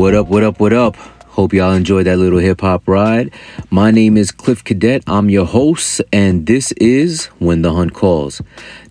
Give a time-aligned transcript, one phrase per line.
[0.00, 0.96] What up, what up, what up?
[0.96, 3.34] Hope y'all enjoyed that little hip hop ride.
[3.68, 5.02] My name is Cliff Cadet.
[5.06, 8.40] I'm your host, and this is When the Hunt Calls.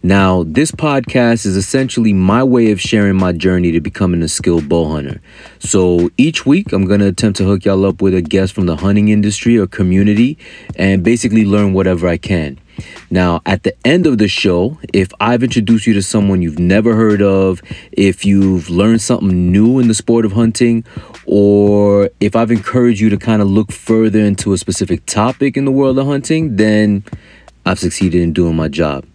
[0.04, 4.70] Now, this podcast is essentially my way of sharing my journey to becoming a skilled
[4.70, 5.20] bow hunter.
[5.58, 8.68] So each week, I'm going to attempt to hook y'all up with a guest from
[8.68, 10.38] the hunting industry or community
[10.76, 12.60] and basically learn whatever I can.
[13.10, 16.96] Now, at the end of the show, if I've introduced you to someone you've never
[16.96, 17.62] heard of,
[17.92, 20.84] if you've learned something new in the sport of hunting,
[21.26, 25.66] or if I've encouraged you to kind of look further into a specific topic in
[25.66, 27.04] the world of hunting, then
[27.66, 29.06] I've succeeded in doing my job.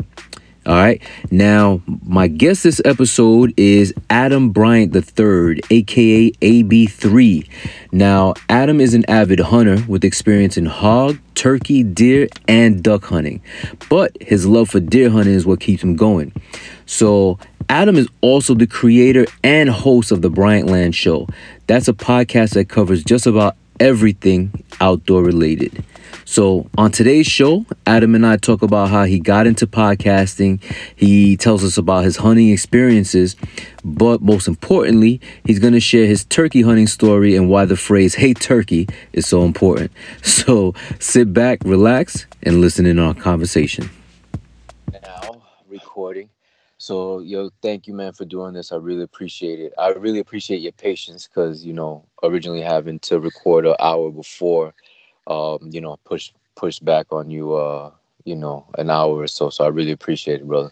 [0.67, 1.03] All right.
[1.31, 7.49] Now, my guest this episode is Adam Bryant III, aka AB3.
[7.93, 13.43] Now, Adam is an avid hunter with experience in hog, turkey, deer, and duck hunting.
[13.91, 16.33] But his love for deer hunting is what keeps him going.
[16.87, 21.29] So, Adam is also the creator and host of the Bryant Land Show.
[21.67, 25.85] That's a podcast that covers just about everything outdoor related.
[26.25, 30.63] So, on today's show, Adam and I talk about how he got into podcasting.
[30.97, 33.37] He tells us about his hunting experiences,
[33.85, 38.15] but most importantly, he's going to share his turkey hunting story and why the phrase
[38.15, 39.93] hey turkey is so important.
[40.45, 43.89] So, sit back, relax, and listen in our conversation.
[44.93, 46.29] Now, recording.
[46.77, 48.73] So, yo, thank you, man, for doing this.
[48.73, 49.73] I really appreciate it.
[49.79, 54.75] I really appreciate your patience because, you know, originally having to record an hour before
[55.27, 57.91] um, you know, push push back on you, uh,
[58.25, 59.51] you know, an hour or so.
[59.51, 60.71] So I really appreciate it, brother.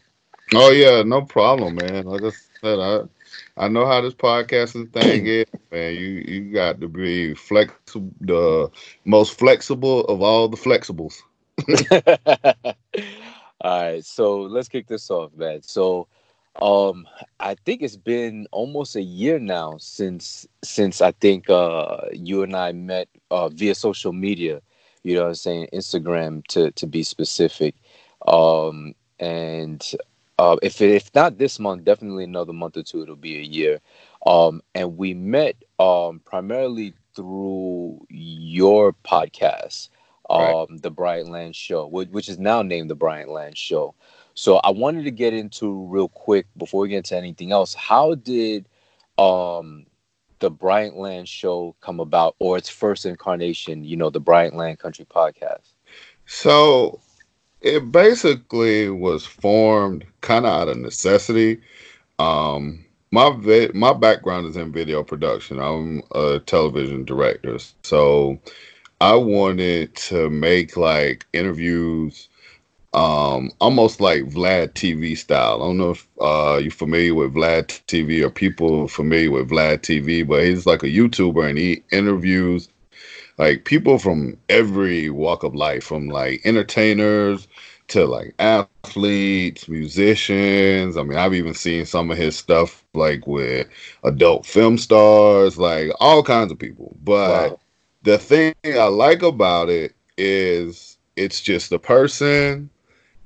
[0.55, 2.05] Oh yeah, no problem, man.
[2.05, 5.95] Like I said, I I know how this podcasting thing is, man.
[5.95, 8.71] You you got to be flexible, the
[9.05, 11.23] most flexible of all the flexibles.
[13.61, 15.63] all right, so let's kick this off, man.
[15.63, 16.09] So
[16.61, 17.07] um
[17.41, 22.55] i think it's been almost a year now since since i think uh you and
[22.55, 24.61] i met uh via social media
[25.03, 27.75] you know i'm saying instagram to to be specific
[28.27, 29.93] um and
[30.39, 33.81] uh if if not this month definitely another month or two it'll be a year
[34.27, 39.89] um and we met um primarily through your podcast
[40.31, 40.83] um right.
[40.83, 43.95] the Bryant Land Show, which is now named the Bryant Land Show.
[44.35, 47.75] So I wanted to get into real quick before we get into anything else.
[47.75, 48.67] How did
[49.19, 49.87] um,
[50.39, 53.85] the Bryant Land show come about, or its first incarnation?
[53.85, 55.73] You know, the Bryant Land Country Podcast.
[56.27, 57.01] So
[57.61, 61.61] it basically was formed kind of out of necessity.
[62.19, 65.61] Um, my vi- my background is in video production.
[65.61, 68.39] I'm a television director, so
[69.01, 72.29] I wanted to make like interviews
[72.95, 75.63] um almost like Vlad TV style.
[75.63, 79.79] I don't know if uh you're familiar with Vlad TV or people familiar with Vlad
[79.79, 82.69] TV, but he's like a YouTuber and he interviews
[83.39, 87.49] like people from every walk of life, from like entertainers
[87.89, 90.97] to like athletes, musicians.
[90.97, 93.69] I mean, I've even seen some of his stuff like with
[94.05, 96.97] adult film stars, like all kinds of people.
[97.03, 97.61] But wow.
[98.03, 102.71] the thing I like about it is it's just a person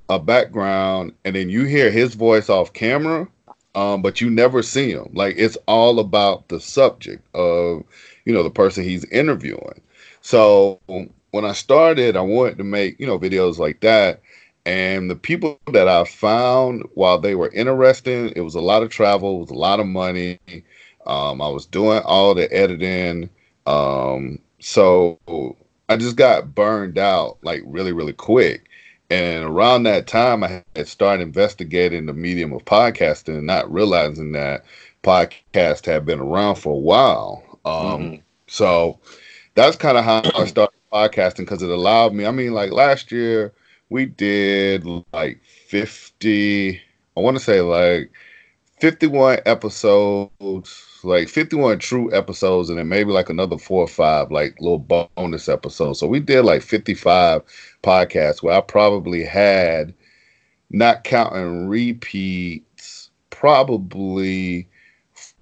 [0.09, 3.29] a background and then you hear his voice off camera
[3.75, 5.11] um, but you never see him.
[5.13, 7.85] Like it's all about the subject of
[8.25, 9.81] you know the person he's interviewing.
[10.23, 10.81] So
[11.37, 14.23] when i started i wanted to make you know videos like that
[14.65, 18.89] and the people that i found while they were interesting it was a lot of
[18.89, 20.39] travel it was a lot of money.
[21.07, 23.29] Um, i was doing all the editing
[23.67, 25.19] um, so
[25.91, 28.66] i just got burned out like really really quick
[29.11, 34.33] and around that time, I had started investigating the medium of podcasting and not realizing
[34.33, 34.65] that
[35.03, 37.61] podcast had been around for a while.
[37.65, 38.15] Um, mm-hmm.
[38.49, 38.99] So
[39.55, 42.27] that's kind of how I started podcasting because it allowed me.
[42.27, 43.53] I mean, like last year,
[43.91, 46.81] we did like 50,
[47.17, 48.11] I want to say like
[48.79, 54.61] 51 episodes like 51 true episodes and then maybe like another four or five like
[54.61, 56.01] little bonus episodes.
[56.01, 57.43] So we did like 55
[57.83, 59.95] podcasts where I probably had
[60.71, 64.69] not counting repeats probably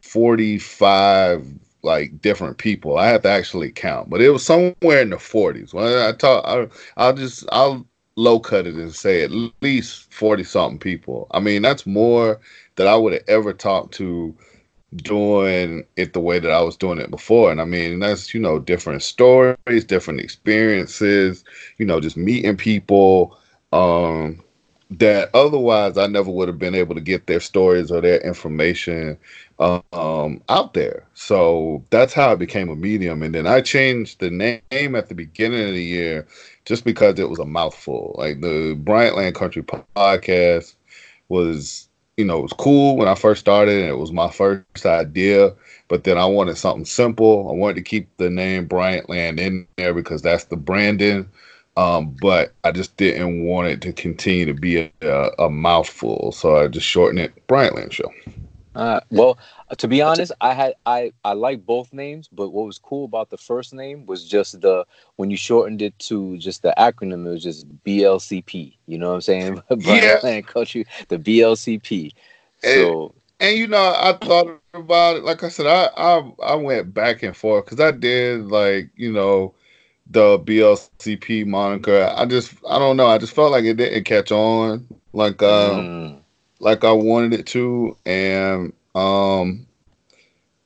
[0.02, 1.46] 45
[1.82, 2.98] like different people.
[2.98, 5.74] I have to actually count, but it was somewhere in the 40s.
[5.74, 7.86] When I talk, I, I'll just I'll
[8.16, 11.26] low cut it and say at least 40 something people.
[11.32, 12.40] I mean, that's more
[12.76, 14.34] that I would have ever talked to
[14.96, 17.50] doing it the way that I was doing it before.
[17.50, 21.44] And I mean, that's, you know, different stories, different experiences,
[21.78, 23.36] you know, just meeting people,
[23.72, 24.40] um,
[24.90, 29.18] that otherwise I never would have been able to get their stories or their information
[29.58, 31.04] um, out there.
[31.14, 33.22] So that's how it became a medium.
[33.22, 36.28] And then I changed the name at the beginning of the year
[36.64, 38.14] just because it was a mouthful.
[38.16, 40.76] Like the Bryant Land Country podcast
[41.28, 44.86] was, you know, it was cool when I first started and it was my first
[44.86, 45.52] idea.
[45.88, 47.48] But then I wanted something simple.
[47.50, 51.28] I wanted to keep the name Bryant Land in there because that's the branding.
[51.76, 56.56] Um, but I just didn't want it to continue to be a, a mouthful, so
[56.56, 58.12] I just shortened it Bryant Land Show.
[58.74, 59.38] Uh, well,
[59.76, 63.30] to be honest, I had I I like both names, but what was cool about
[63.30, 64.84] the first name was just the
[65.16, 68.74] when you shortened it to just the acronym, it was just BLCP.
[68.86, 69.62] You know what I'm saying?
[69.78, 70.18] yeah.
[70.22, 72.12] Land Country, the BLCP.
[72.62, 73.14] So.
[73.40, 75.24] And, and you know, I thought about it.
[75.24, 79.12] Like I said, I I, I went back and forth because I did like you
[79.12, 79.54] know
[80.10, 82.12] the BLCP moniker.
[82.16, 83.06] I just I don't know.
[83.06, 86.23] I just felt like it didn't catch on like um mm.
[86.60, 89.66] Like I wanted it to, and um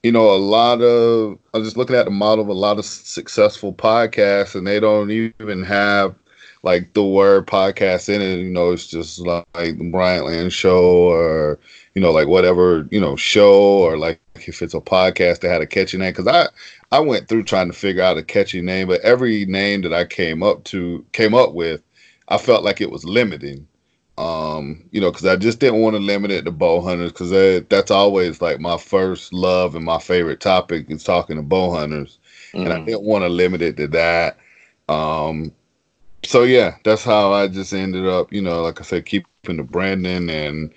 [0.02, 2.79] you know a lot of I was just looking at the model of a lot
[2.79, 6.14] of successful podcasts, and they don't even have
[6.62, 8.38] like the word podcast in it.
[8.38, 11.58] You know, it's just like, the Bryant Land Show or
[11.94, 15.62] you know like whatever you know show or like if it's a podcast that had
[15.62, 16.49] a catchy name because I
[16.93, 20.05] I went through trying to figure out a catchy name, but every name that I
[20.05, 21.82] came up to came up with,
[22.29, 23.67] I felt like it was limiting.
[24.18, 27.30] Um, you know, because I just didn't want to limit it to bow hunters because
[27.68, 32.18] that's always like my first love and my favorite topic is talking to bow hunters,
[32.52, 32.62] mm.
[32.62, 32.86] and I mm.
[32.86, 34.36] didn't want to limit it to that.
[34.88, 35.52] Um,
[36.24, 38.32] so yeah, that's how I just ended up.
[38.32, 40.72] You know, like I said, keeping the branding and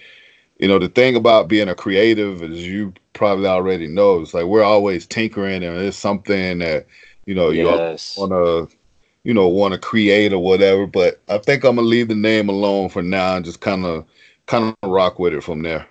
[0.60, 4.46] you know the thing about being a creative is you probably already know it's like
[4.46, 6.86] we're always tinkering and it's something that
[7.26, 8.16] you know yes.
[8.16, 8.32] you want
[8.70, 8.78] to
[9.24, 12.50] you know want to create or whatever but i think i'm gonna leave the name
[12.50, 14.06] alone for now and just kind of
[14.48, 15.88] kind of rock with it from there.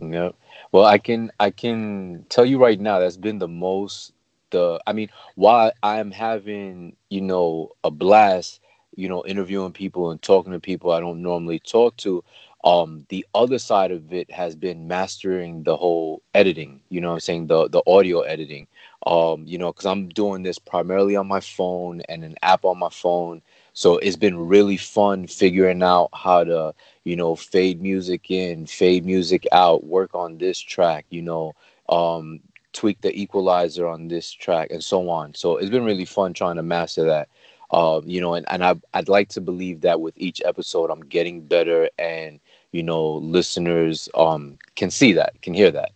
[0.00, 0.34] Yep.
[0.72, 4.12] Well i can i can tell you right now that's been the most
[4.50, 8.60] the i mean while i'm having you know a blast
[8.96, 12.24] you know interviewing people and talking to people i don't normally talk to
[12.64, 17.20] um the other side of it has been mastering the whole editing you know i'm
[17.20, 17.46] saying?
[17.46, 18.66] The the audio editing
[19.06, 22.78] um you know because i'm doing this primarily on my phone and an app on
[22.78, 23.42] my phone.
[23.72, 26.74] So it's been really fun figuring out how to
[27.04, 31.54] you know fade music in fade music out work on this track you know
[31.88, 32.40] um
[32.72, 35.34] tweak the equalizer on this track and so on.
[35.34, 37.28] So it's been really fun trying to master that
[37.70, 41.00] um, you know, and, and I, I'd like to believe that with each episode, I'm
[41.00, 42.40] getting better and
[42.72, 45.92] you know listeners um can see that can hear that.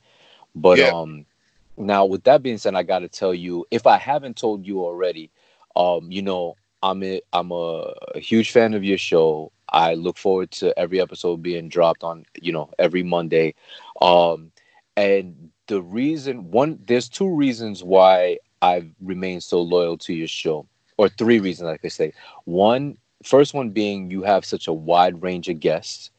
[0.55, 0.93] But yeah.
[0.93, 1.27] um
[1.76, 4.81] now with that being said i got to tell you if i haven't told you
[4.81, 5.31] already
[5.76, 9.50] um you know i'm a i'm a, huge fan of your show.
[9.69, 13.55] I look forward to every episode being dropped on you know every monday.
[14.00, 14.53] Um
[14.97, 20.67] and the reason one there's two reasons why i've remained so loyal to your show
[20.97, 22.12] or three reasons like i say.
[22.44, 26.11] One first one being you have such a wide range of guests.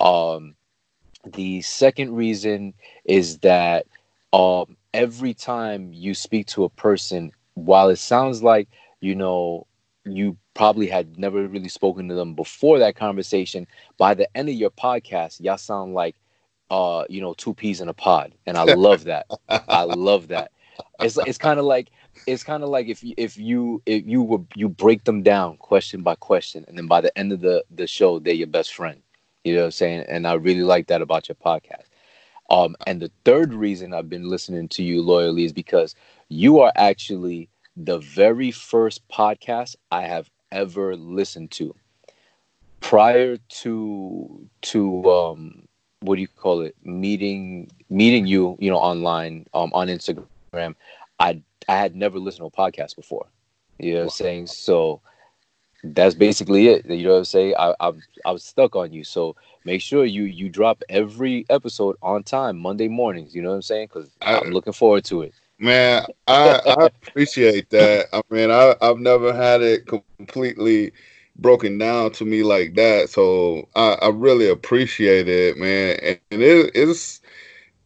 [0.00, 0.54] Um,
[1.24, 2.74] the second reason
[3.04, 3.86] is that
[4.32, 8.68] um, every time you speak to a person, while it sounds like
[9.00, 9.66] you know
[10.04, 13.66] you probably had never really spoken to them before that conversation,
[13.98, 16.16] by the end of your podcast, y'all sound like
[16.70, 19.26] uh, you know two peas in a pod, and I love that.
[19.48, 20.52] I love that.
[21.00, 21.90] It's it's kind of like
[22.26, 25.56] it's kind of like if you, if you if you were you break them down
[25.58, 28.74] question by question, and then by the end of the the show, they're your best
[28.74, 29.02] friend.
[29.44, 30.04] You know what I'm saying?
[30.08, 31.84] And I really like that about your podcast.
[32.50, 35.94] Um, and the third reason I've been listening to you loyally is because
[36.28, 41.74] you are actually the very first podcast I have ever listened to.
[42.80, 45.68] Prior to to um,
[46.00, 46.74] what do you call it?
[46.82, 50.74] Meeting meeting you, you know, online um, on Instagram.
[51.20, 53.26] I I had never listened to a podcast before.
[53.78, 54.46] You know what I'm saying?
[54.48, 55.00] So
[55.82, 56.86] that's basically it.
[56.86, 57.54] You know what I'm saying?
[57.58, 59.04] I, I'm I was stuck on you.
[59.04, 63.34] So make sure you you drop every episode on time Monday mornings.
[63.34, 63.88] You know what I'm saying?
[63.88, 65.34] Because I'm looking forward to it.
[65.58, 68.06] Man, I, I appreciate that.
[68.12, 70.92] I mean, I I've never had it completely
[71.36, 73.08] broken down to me like that.
[73.08, 75.98] So I, I really appreciate it, man.
[76.02, 77.20] And, and it, it's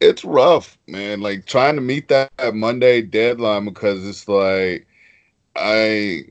[0.01, 1.21] it's rough, man.
[1.21, 4.87] Like trying to meet that Monday deadline because it's like
[5.55, 6.25] I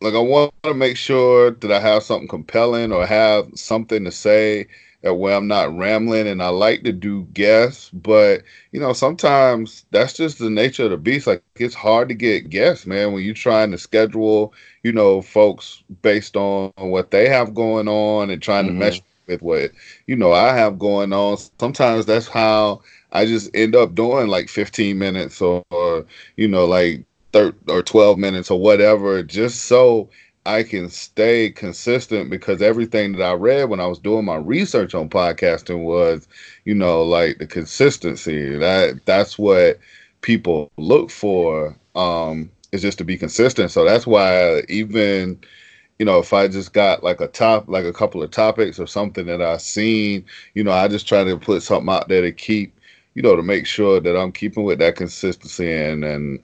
[0.00, 4.12] like I want to make sure that I have something compelling or have something to
[4.12, 4.66] say
[5.02, 9.86] that way I'm not rambling and I like to do guests, but you know, sometimes
[9.92, 11.26] that's just the nature of the beast.
[11.26, 15.82] Like it's hard to get guests, man, when you're trying to schedule, you know, folks
[16.02, 18.80] based on what they have going on and trying mm-hmm.
[18.80, 19.70] to mesh with what
[20.06, 21.38] you know I have going on.
[21.58, 26.04] Sometimes that's how I just end up doing like 15 minutes or, or
[26.36, 27.04] you know like
[27.36, 30.08] 30 or 12 minutes or whatever, just so
[30.46, 34.94] I can stay consistent because everything that I read when I was doing my research
[34.94, 36.28] on podcasting was,
[36.64, 38.56] you know, like the consistency.
[38.56, 39.78] That that's what
[40.22, 41.76] people look for.
[41.94, 43.70] Um, is just to be consistent.
[43.70, 45.38] So that's why even
[45.98, 48.86] you know, if I just got like a top, like a couple of topics or
[48.86, 52.32] something that I've seen, you know, I just try to put something out there to
[52.32, 52.78] keep,
[53.14, 56.42] you know, to make sure that I'm keeping with that consistency and and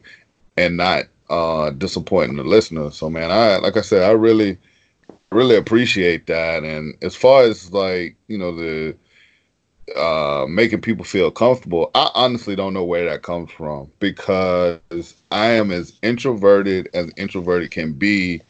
[0.56, 2.90] and not uh disappointing the listener.
[2.90, 4.58] So man, I like I said, I really
[5.30, 6.62] really appreciate that.
[6.64, 8.96] And as far as like, you know, the
[9.96, 11.90] uh, making people feel comfortable.
[11.94, 14.80] I honestly don't know where that comes from because
[15.30, 18.42] I am as introverted as introverted can be.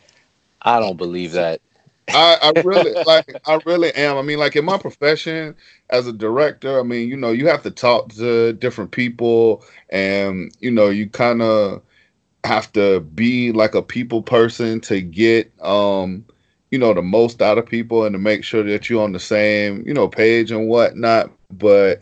[0.63, 1.61] I don't believe that.
[2.09, 4.17] I, I really like I really am.
[4.19, 5.57] I mean, like in my profession
[5.91, 10.55] as a director, I mean, you know, you have to talk to different people and
[10.61, 11.83] you know, you kind of
[12.45, 16.25] have to be like a people person to get um
[16.71, 19.21] you know the most out of people and to make sure that you're on the
[19.21, 21.31] same you know page and whatnot.
[21.51, 22.01] But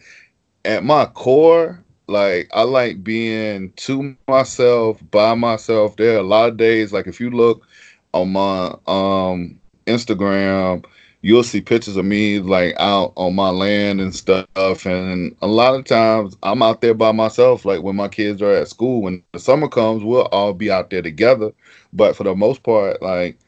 [0.65, 5.97] at my core like i like being to myself by myself.
[5.97, 7.67] There are a lot of days like if you look
[8.13, 10.85] on my um instagram
[11.23, 15.75] you'll see pictures of me like out on my land and stuff and a lot
[15.75, 19.23] of times i'm out there by myself like when my kids are at school when
[19.33, 21.53] the summer comes we'll all be out there together
[21.93, 23.39] but for the most part like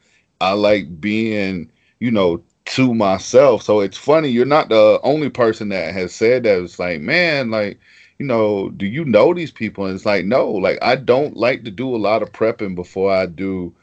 [0.43, 3.63] I like being, you know, to myself.
[3.63, 6.61] So it's funny, you're not the only person that has said that.
[6.61, 7.79] It's like, man, like,
[8.19, 9.85] you know, do you know these people?
[9.85, 13.11] And it's like, no, like I don't like to do a lot of prepping before
[13.11, 13.73] I do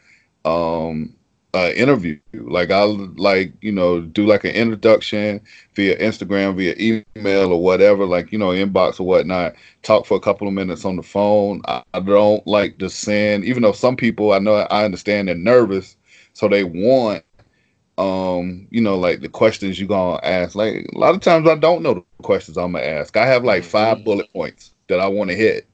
[0.45, 1.15] um
[1.55, 2.19] uh interview.
[2.33, 5.41] Like I'll like, you know, do like an introduction
[5.75, 6.75] via Instagram, via
[7.17, 10.85] email or whatever, like, you know, inbox or whatnot, talk for a couple of minutes
[10.85, 11.63] on the phone.
[11.67, 15.35] I, I don't like to send, even though some people I know I understand they're
[15.35, 15.97] nervous
[16.33, 17.25] so they want
[18.01, 20.55] um, you know, like the questions you're gonna ask.
[20.55, 23.17] Like a lot of times I don't know the questions I'm gonna ask.
[23.17, 24.05] I have like 5 mm-hmm.
[24.05, 25.69] bullet points that I want to hit.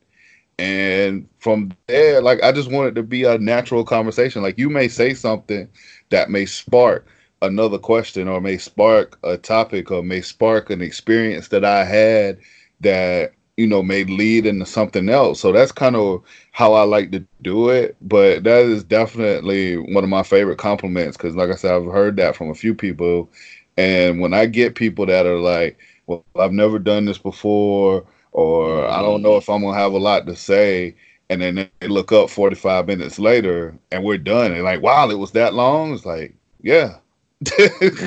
[0.58, 4.42] And from there, like I just want it to be a natural conversation.
[4.42, 5.68] Like you may say something
[6.10, 7.06] that may spark
[7.42, 12.38] another question or may spark a topic or may spark an experience that I had
[12.80, 15.40] that you know may lead into something else.
[15.40, 16.22] So that's kind of
[16.52, 17.96] how i like to do it.
[18.00, 22.16] But that is definitely one of my favorite compliments because like i said i've heard
[22.16, 23.30] that from a few people.
[23.76, 28.06] And when i get people that are like well i've never done this before
[28.36, 30.94] or i don't know if i'm gonna have a lot to say
[31.28, 35.18] and then they look up 45 minutes later and we're done and like wow it
[35.18, 36.98] was that long it's like yeah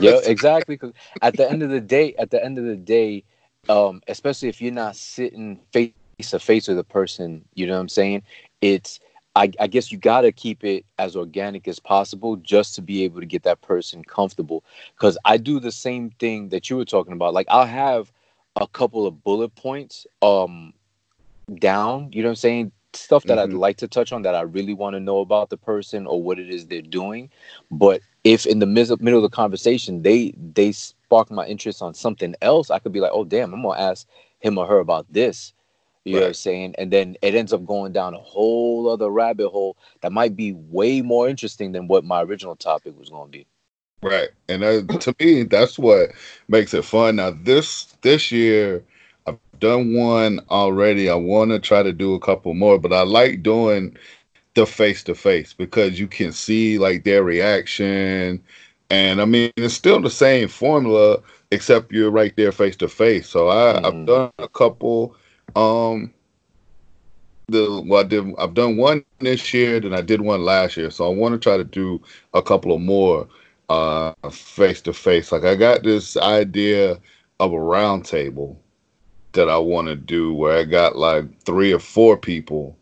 [0.02, 3.24] yeah exactly because at the end of the day at the end of the day
[3.70, 7.82] um, especially if you're not sitting face to face with a person, you know what
[7.82, 8.24] I'm saying?
[8.62, 9.00] It's
[9.36, 13.04] I, I guess you got to keep it as organic as possible just to be
[13.04, 14.64] able to get that person comfortable.
[14.96, 17.34] Because I do the same thing that you were talking about.
[17.34, 18.12] Like I'll have
[18.60, 20.74] a couple of bullet points um
[21.56, 22.72] down, you know what I'm saying?
[22.94, 23.52] Stuff that mm-hmm.
[23.52, 26.22] I'd like to touch on that I really want to know about the person or
[26.22, 27.30] what it is they're doing.
[27.72, 32.36] But if in the middle of the conversation they they spark my interest on something
[32.42, 34.08] else, I could be like, oh damn, I'm gonna ask
[34.40, 35.54] him or her about this.
[36.06, 36.20] You right.
[36.20, 36.76] know what I'm saying?
[36.78, 40.54] And then it ends up going down a whole other rabbit hole that might be
[40.54, 43.46] way more interesting than what my original topic was gonna be.
[44.02, 44.30] Right.
[44.48, 46.12] And that, to me, that's what
[46.48, 47.18] makes it fun.
[47.18, 48.84] Now this this year
[49.28, 51.10] I've done one already.
[51.10, 53.98] I want to try to do a couple more, but I like doing
[54.56, 58.44] the face to face because you can see like their reaction
[58.90, 61.20] and I mean, it's still the same formula,
[61.52, 63.30] except you're right there face to face.
[63.30, 63.86] So I, mm.
[63.86, 65.16] I've done a couple.
[65.56, 66.12] Um,
[67.48, 68.34] the well, I did.
[68.38, 70.90] I've done one this year, then I did one last year.
[70.92, 72.02] So I want to try to do
[72.34, 73.28] a couple of more
[73.70, 75.32] uh face to face.
[75.32, 77.00] Like I got this idea
[77.40, 78.60] of a round table
[79.34, 82.76] that I want to do where I got like three or four people,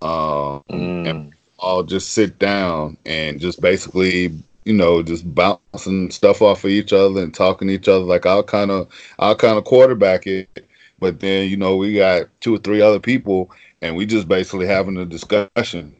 [0.00, 1.08] um, mm.
[1.08, 4.32] and I'll just sit down and just basically
[4.68, 8.04] you know, just bouncing stuff off of each other and talking to each other.
[8.04, 8.86] Like I'll kind of,
[9.18, 10.66] I'll kind of quarterback it,
[10.98, 14.66] but then you know we got two or three other people, and we just basically
[14.66, 15.96] having a discussion.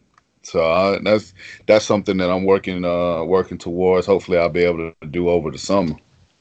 [0.49, 1.35] So uh, that's
[1.67, 4.07] that's something that I'm working uh, working towards.
[4.07, 5.97] Hopefully, I'll be able to do over the summer.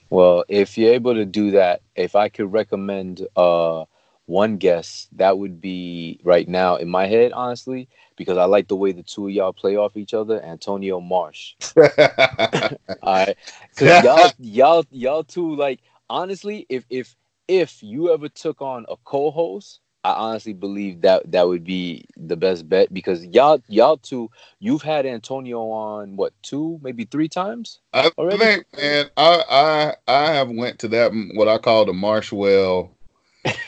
[0.10, 3.84] Well, if you're able to do that, if I could recommend uh,
[4.26, 8.78] one guest, that would be right now in my head, honestly, because I like the
[8.78, 10.42] way the two of y'all play off each other.
[10.42, 11.56] Antonio Marsh.
[11.76, 12.72] All
[13.04, 13.38] right,
[13.76, 17.14] because y'all, y'all, y'all two, like honestly, if if
[17.50, 22.38] if you ever took on a co-host, I honestly believe that that would be the
[22.38, 27.80] best bet because y'all y'all two you've had Antonio on what two maybe three times.
[27.94, 32.90] I think man I I I have went to that what I call the Marshwell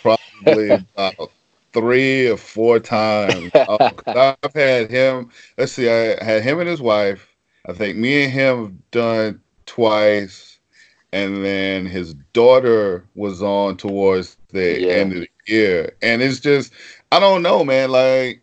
[0.02, 1.32] probably about
[1.74, 3.52] three or four times.
[3.54, 5.30] uh, I've had him.
[5.58, 7.36] Let's see, I had him and his wife.
[7.68, 10.50] I think me and him have done twice
[11.12, 14.94] and then his daughter was on towards the yeah.
[14.94, 16.72] end of the year and it's just
[17.12, 18.42] i don't know man like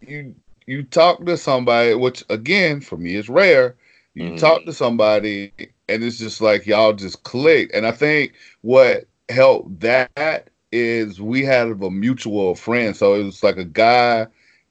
[0.00, 0.34] you
[0.66, 3.74] you talk to somebody which again for me is rare
[4.14, 4.38] you mm.
[4.38, 5.52] talk to somebody
[5.88, 11.44] and it's just like y'all just click and i think what helped that is we
[11.44, 14.26] had a mutual friend so it was like a guy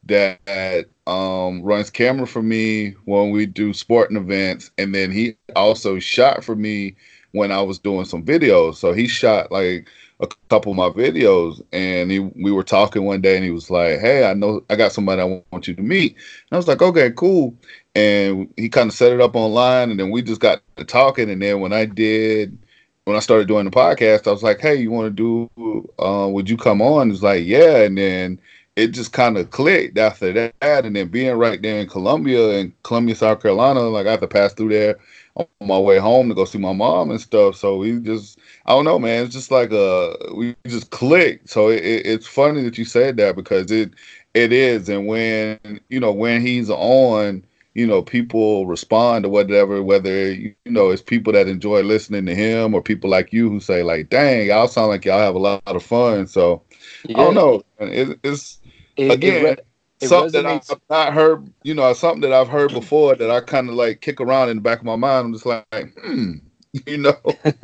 [0.06, 6.00] that um, runs camera for me when we do sporting events, and then he also
[6.00, 6.96] shot for me
[7.32, 8.76] when I was doing some videos.
[8.76, 9.88] So he shot like
[10.22, 13.70] a couple of my videos, and he, we were talking one day, and he was
[13.70, 16.68] like, "Hey, I know I got somebody I want you to meet." And I was
[16.68, 17.56] like, "Okay, cool."
[17.96, 21.30] And he kind of set it up online, and then we just got to talking.
[21.30, 22.58] And then when I did,
[23.06, 25.90] when I started doing the podcast, I was like, "Hey, you want to do?
[26.00, 28.40] Uh, would you come on?" He's like, "Yeah." And then
[28.76, 30.54] it just kind of clicked after that.
[30.62, 34.28] And then being right there in Columbia and Columbia, South Carolina, like I had to
[34.28, 34.98] pass through there
[35.36, 37.56] on my way home to go see my mom and stuff.
[37.56, 39.26] So we just, I don't know, man.
[39.26, 41.50] It's just like a, we just clicked.
[41.50, 43.92] So it, it, it's funny that you said that because it,
[44.34, 44.88] it is.
[44.88, 45.60] And when,
[45.90, 51.02] you know, when he's on, you know, people respond to whatever, whether, you know, it's
[51.02, 54.68] people that enjoy listening to him or people like you who say like, dang, y'all
[54.68, 56.28] sound like y'all have a lot of fun.
[56.28, 56.62] So
[57.06, 57.18] yeah.
[57.18, 57.64] I don't know.
[57.80, 58.61] It, it's,
[58.98, 59.66] it, again, it,
[60.00, 63.42] it something that I've not heard, you know, something that I've heard before that I
[63.42, 65.28] kind of like kick around in the back of my mind.
[65.28, 66.34] I'm just like, hmm,
[66.88, 67.18] you know.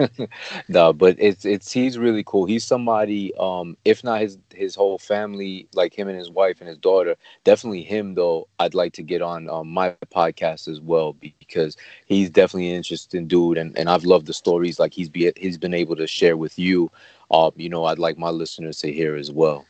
[0.68, 2.46] no, but it's it's he's really cool.
[2.46, 6.68] He's somebody, um, if not his his whole family, like him and his wife and
[6.68, 8.48] his daughter, definitely him though.
[8.60, 13.28] I'd like to get on um, my podcast as well because he's definitely an interesting
[13.28, 16.38] dude, and and I've loved the stories like he's be he's been able to share
[16.38, 16.92] with you.
[17.32, 19.66] Uh, you know, I'd like my listeners to hear as well.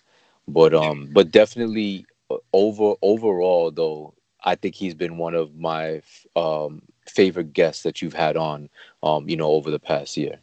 [0.47, 6.01] But um, but definitely uh, over overall though, I think he's been one of my
[6.36, 8.69] um favorite guests that you've had on
[9.03, 10.39] um, you know, over the past year.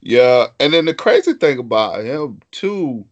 [0.00, 3.06] Yeah, and then the crazy thing about him too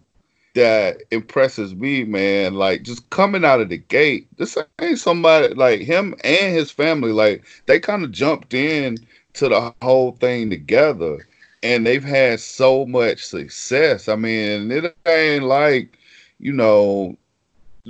[0.54, 5.80] that impresses me, man, like just coming out of the gate, this ain't somebody like
[5.80, 8.98] him and his family, like they kind of jumped in
[9.34, 11.28] to the whole thing together
[11.62, 14.08] and they've had so much success.
[14.08, 15.97] I mean, it ain't like
[16.38, 17.16] you know,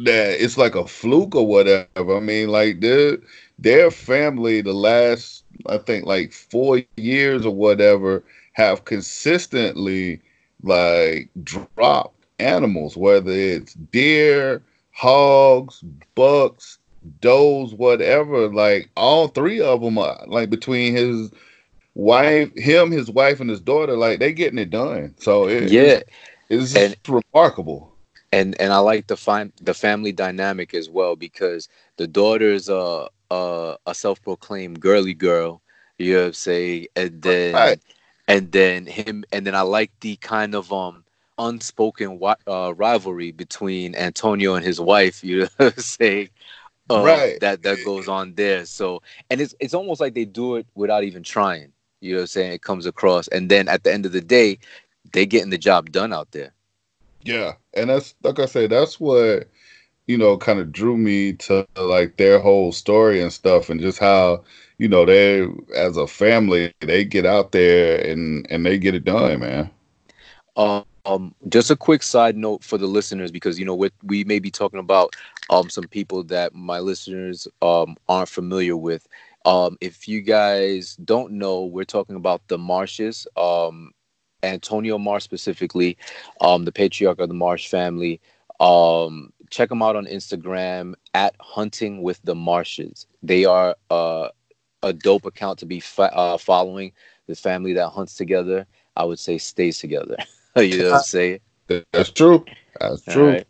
[0.04, 2.16] that it's like a fluke or whatever.
[2.16, 3.18] I mean, like their
[3.58, 10.20] their family, the last I think like four years or whatever, have consistently
[10.62, 15.82] like dropped animals, whether it's deer, hogs,
[16.14, 16.78] bucks,
[17.20, 18.48] does, whatever.
[18.48, 21.30] Like all three of them are uh, like between his
[21.94, 23.96] wife, him, his wife, and his daughter.
[23.96, 25.14] Like they getting it done.
[25.18, 26.00] So it, yeah,
[26.48, 27.92] it's, it's and, remarkable
[28.32, 33.08] and and I like the find the family dynamic as well because the daughter's a
[33.30, 35.62] a, a self-proclaimed girly girl,
[35.98, 37.80] you know what I'm saying, and then right.
[38.26, 41.04] and then him and then I like the kind of um
[41.38, 46.30] unspoken uh, rivalry between Antonio and his wife, you know what I'm saying.
[46.90, 47.40] Uh, right.
[47.40, 48.64] That that goes on there.
[48.66, 51.72] So and it's it's almost like they do it without even trying.
[52.00, 52.52] You know what I'm saying?
[52.52, 54.58] It comes across, and then at the end of the day,
[55.12, 56.52] they getting the job done out there.
[57.28, 59.48] Yeah, and that's like I say, that's what
[60.06, 63.98] you know kind of drew me to like their whole story and stuff, and just
[63.98, 64.44] how
[64.78, 69.04] you know they as a family they get out there and and they get it
[69.04, 69.70] done, man.
[70.56, 74.38] Um, just a quick side note for the listeners because you know we we may
[74.38, 75.14] be talking about
[75.50, 79.06] um some people that my listeners um aren't familiar with.
[79.44, 83.26] Um, if you guys don't know, we're talking about the Marshes.
[83.36, 83.92] Um,
[84.42, 85.96] Antonio Marsh specifically,
[86.40, 88.20] um, the patriarch of the Marsh family.
[88.60, 93.06] Um, check them out on Instagram at Hunting with the Marshes.
[93.22, 94.28] They are uh,
[94.82, 96.92] a dope account to be fa- uh, following.
[97.26, 100.16] The family that hunts together, I would say, stays together.
[100.56, 101.40] you know what I'm saying?
[101.92, 102.44] That's true.
[102.80, 103.28] That's true.
[103.28, 103.46] Right.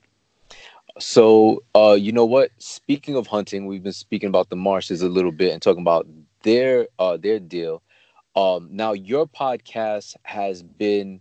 [0.98, 2.50] So, uh, you know what?
[2.58, 6.08] Speaking of hunting, we've been speaking about the marshes a little bit and talking about
[6.42, 7.82] their uh, their deal.
[8.38, 11.20] Um, now your podcast has been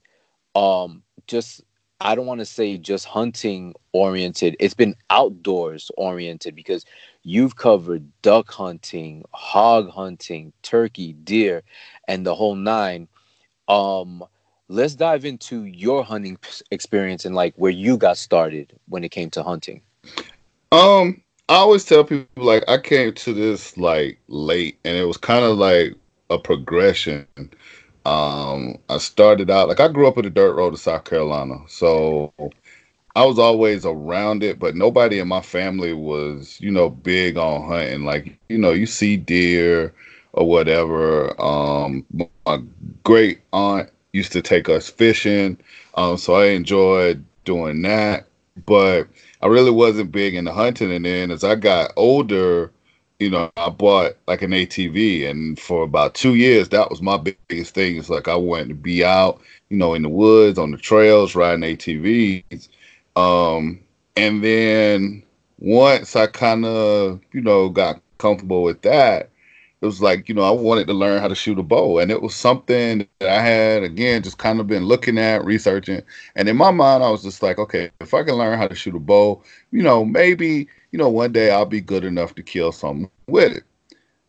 [0.53, 1.63] um, just
[1.99, 4.55] I don't want to say just hunting oriented.
[4.59, 6.85] It's been outdoors oriented because
[7.23, 11.63] you've covered duck hunting, hog hunting, turkey, deer,
[12.07, 13.07] and the whole nine.
[13.67, 14.23] Um,
[14.67, 16.37] let's dive into your hunting
[16.69, 19.81] experience and like where you got started when it came to hunting.
[20.71, 25.17] Um, I always tell people like I came to this like late, and it was
[25.17, 25.95] kind of like
[26.29, 27.27] a progression.
[28.05, 31.57] Um, I started out like I grew up in a dirt road in South Carolina,
[31.67, 32.33] so
[33.15, 37.67] I was always around it, but nobody in my family was, you know, big on
[37.67, 38.05] hunting.
[38.05, 39.93] Like, you know, you see deer
[40.33, 41.39] or whatever.
[41.41, 42.05] Um,
[42.45, 42.61] my
[43.03, 45.57] great aunt used to take us fishing,
[45.95, 48.27] um, so I enjoyed doing that.
[48.65, 49.07] But
[49.41, 50.91] I really wasn't big into hunting.
[50.91, 52.71] And then as I got older,
[53.19, 57.17] you know, I bought like an ATV, and for about two years, that was my
[57.17, 57.97] biggest thing.
[57.97, 61.35] It's like I wanted to be out, you know, in the woods, on the trails,
[61.35, 62.69] riding ATVs.
[63.15, 63.79] Um,
[64.15, 65.23] and then
[65.59, 69.31] once I kind of, you know, got comfortable with that,
[69.81, 71.99] it was like, you know, I wanted to learn how to shoot a bow.
[71.99, 76.01] And it was something that I had, again, just kind of been looking at, researching.
[76.35, 78.75] And in my mind, I was just like, okay, if I can learn how to
[78.75, 82.43] shoot a bow, you know, maybe you know, one day I'll be good enough to
[82.43, 83.63] kill something with it.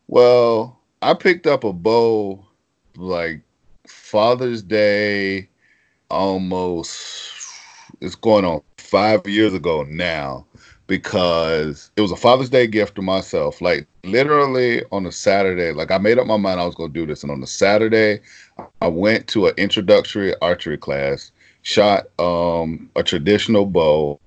[0.08, 2.44] Well, I picked up a bow
[2.96, 3.40] like
[3.86, 5.48] Father's Day
[6.10, 7.38] almost
[8.00, 10.46] it's going on five years ago now
[10.86, 13.60] because it was a Father's Day gift to myself.
[13.60, 17.06] Like literally on a Saturday, like I made up my mind I was gonna do
[17.06, 17.22] this.
[17.22, 18.20] And on the Saturday,
[18.80, 24.18] I went to an introductory archery class, shot um a traditional bow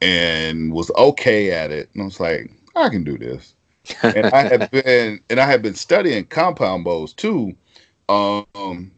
[0.00, 1.88] and was okay at it.
[1.94, 3.54] And I was like, I can do this.
[4.02, 7.56] and I had been and I had been studying compound bows too.
[8.08, 8.90] Um,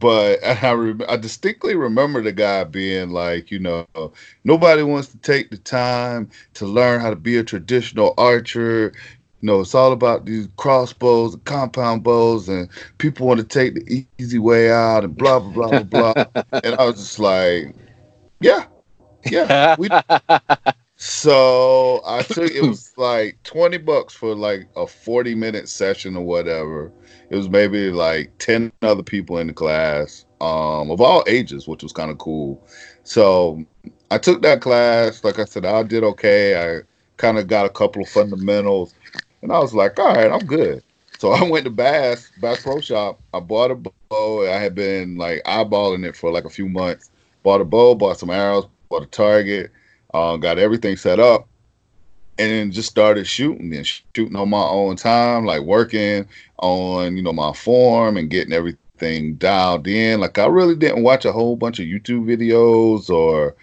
[0.00, 3.86] but I re- I distinctly remember the guy being like, you know,
[4.44, 8.92] nobody wants to take the time to learn how to be a traditional archer.
[9.40, 12.68] You know, it's all about these crossbows and compound bows, and
[12.98, 16.42] people want to take the easy way out and blah blah blah blah blah.
[16.64, 17.74] and I was just like,
[18.40, 18.64] yeah,
[19.26, 19.76] yeah.
[19.78, 19.88] We,
[20.96, 26.24] so I took it was like 20 bucks for like a 40 minute session or
[26.24, 26.92] whatever.
[27.30, 31.82] It was maybe like 10 other people in the class, um, of all ages, which
[31.82, 32.62] was kind of cool.
[33.02, 33.64] So
[34.10, 35.24] I took that class.
[35.24, 36.78] Like I said, I did okay.
[36.78, 36.82] I
[37.16, 38.94] kind of got a couple of fundamentals,
[39.42, 40.82] and I was like, all right, I'm good.
[41.18, 43.20] So I went to Bass, Bass Pro Shop.
[43.32, 44.46] I bought a bow.
[44.48, 47.10] I had been like eyeballing it for like a few months.
[47.42, 49.70] Bought a bow, bought some arrows, bought a target,
[50.12, 51.48] uh, got everything set up,
[52.38, 56.26] and just started shooting and shooting on my own time, like working
[56.58, 60.20] on you know my form and getting everything dialed in.
[60.20, 63.54] Like I really didn't watch a whole bunch of YouTube videos or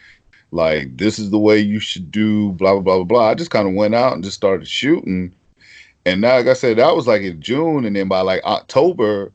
[0.51, 3.29] like this is the way you should do blah blah blah blah blah.
[3.29, 5.33] I just kind of went out and just started shooting.
[6.05, 9.31] And now, like I said, that was like in June, and then by like October,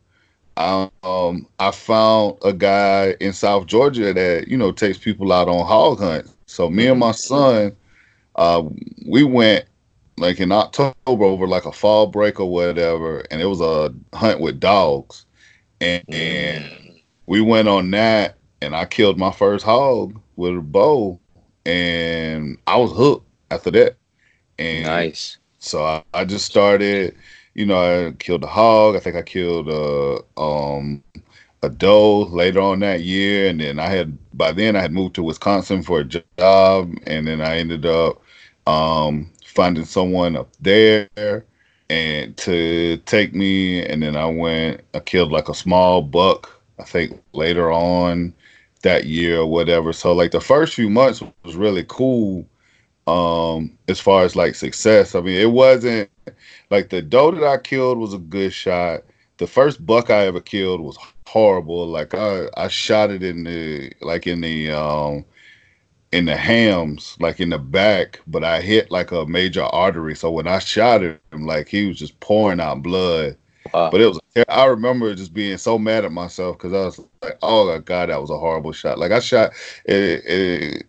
[0.57, 5.67] um, I found a guy in South Georgia that you know takes people out on
[5.67, 6.35] hog hunts.
[6.47, 7.17] So me and my mm-hmm.
[7.17, 7.77] son,
[8.37, 8.63] uh,
[9.07, 9.67] we went
[10.19, 14.41] like in October over like a fall break or whatever, and it was a hunt
[14.41, 15.27] with dogs,
[15.81, 17.03] and, and mm.
[17.27, 21.21] we went on that, and I killed my first hog with a bow,
[21.67, 23.97] and I was hooked after that.
[24.59, 25.37] And nice.
[25.59, 27.15] So I, I just started
[27.57, 28.97] you know, I killed a hog.
[28.97, 31.03] I think I killed a um
[31.63, 35.15] a doe later on that year, and then I had by then I had moved
[35.17, 38.23] to Wisconsin for a job, and then I ended up
[38.67, 41.09] um finding someone up there
[41.89, 44.83] and to take me, and then I went.
[44.95, 46.51] I killed like a small buck.
[46.79, 48.35] I think later on
[48.83, 49.93] that year or whatever.
[49.95, 52.47] So like the first few months was really cool
[53.07, 55.15] um as far as like success.
[55.15, 56.11] I mean, it wasn't
[56.71, 59.03] like the doe that I killed was a good shot.
[59.39, 61.87] The first buck I ever killed was horrible.
[61.87, 65.25] Like I I shot it in the like in the um
[66.13, 70.15] in the hams, like in the back, but I hit like a major artery.
[70.17, 73.37] So when I shot him, like he was just pouring out blood.
[73.91, 77.39] But it was, I remember just being so mad at myself because I was like,
[77.43, 78.99] oh my God, that was a horrible shot.
[78.99, 79.53] Like I shot,
[79.85, 80.87] it, it,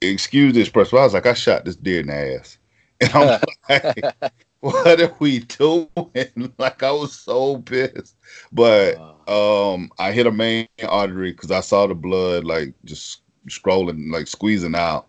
[0.00, 2.58] excuse this person, I was like, I shot this deer in the ass.
[3.00, 5.88] And I'm like, what are we doing?
[6.58, 8.16] like I was so pissed.
[8.50, 8.96] But
[9.28, 14.26] um I hit a main artery because I saw the blood like just scrolling, like
[14.26, 15.08] squeezing out.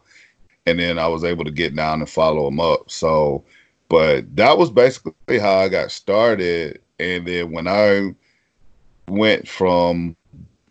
[0.67, 2.91] And then I was able to get down and follow him up.
[2.91, 3.43] So
[3.89, 6.81] but that was basically how I got started.
[6.99, 8.13] And then when I
[9.07, 10.15] went from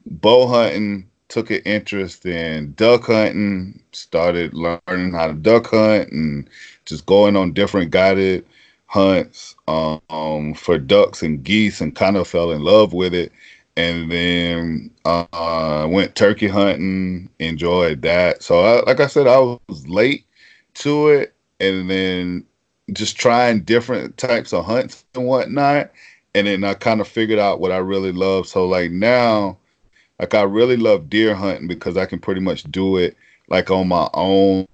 [0.07, 6.49] bow hunting took an interest in duck hunting, started learning how to duck hunt and
[6.87, 8.45] just going on different guided
[8.87, 13.33] hunts um, for ducks and geese and kind of fell in love with it.
[13.77, 18.43] And then uh, went turkey hunting, enjoyed that.
[18.43, 20.25] So, I, like I said, I was late
[20.75, 22.45] to it, and then
[22.93, 25.93] just trying different types of hunts and whatnot.
[26.35, 28.49] And then I kind of figured out what I really love.
[28.49, 29.59] So, like now,
[30.19, 33.17] like I really love deer hunting because I can pretty much do it
[33.49, 34.67] like on my own.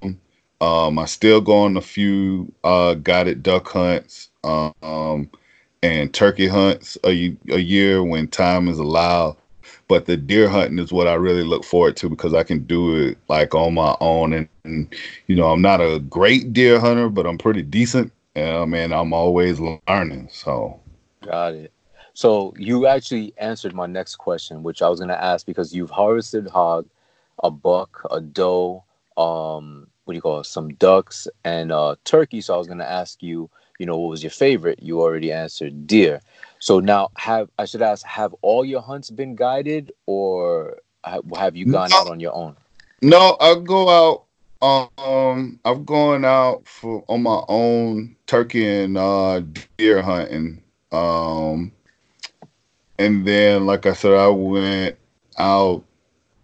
[0.60, 5.30] Um, I still go on a few uh, guided duck hunts um,
[5.82, 9.36] and turkey hunts a, a year when time is allowed.
[9.86, 12.96] But the deer hunting is what I really look forward to because I can do
[12.96, 14.32] it like on my own.
[14.32, 14.94] And, and
[15.26, 18.10] you know, I'm not a great deer hunter, but I'm pretty decent.
[18.34, 20.28] I mean, I'm always learning.
[20.32, 20.80] So,
[21.22, 21.73] got it.
[22.14, 25.90] So you actually answered my next question, which I was going to ask because you've
[25.90, 26.86] harvested hog,
[27.42, 28.84] a buck, a doe,
[29.16, 32.40] um, what do you call it, some ducks, and uh, turkey.
[32.40, 34.80] So I was going to ask you, you know, what was your favorite?
[34.80, 36.20] You already answered deer.
[36.60, 41.66] So now, have I should ask, have all your hunts been guided, or have you
[41.66, 42.56] gone no, out on your own?
[43.02, 44.24] No, I go out.
[44.96, 49.42] Um, I've gone out for on my own turkey and uh,
[49.76, 50.62] deer hunting.
[50.90, 51.72] Um,
[52.98, 54.96] and then like I said, I went
[55.38, 55.84] out,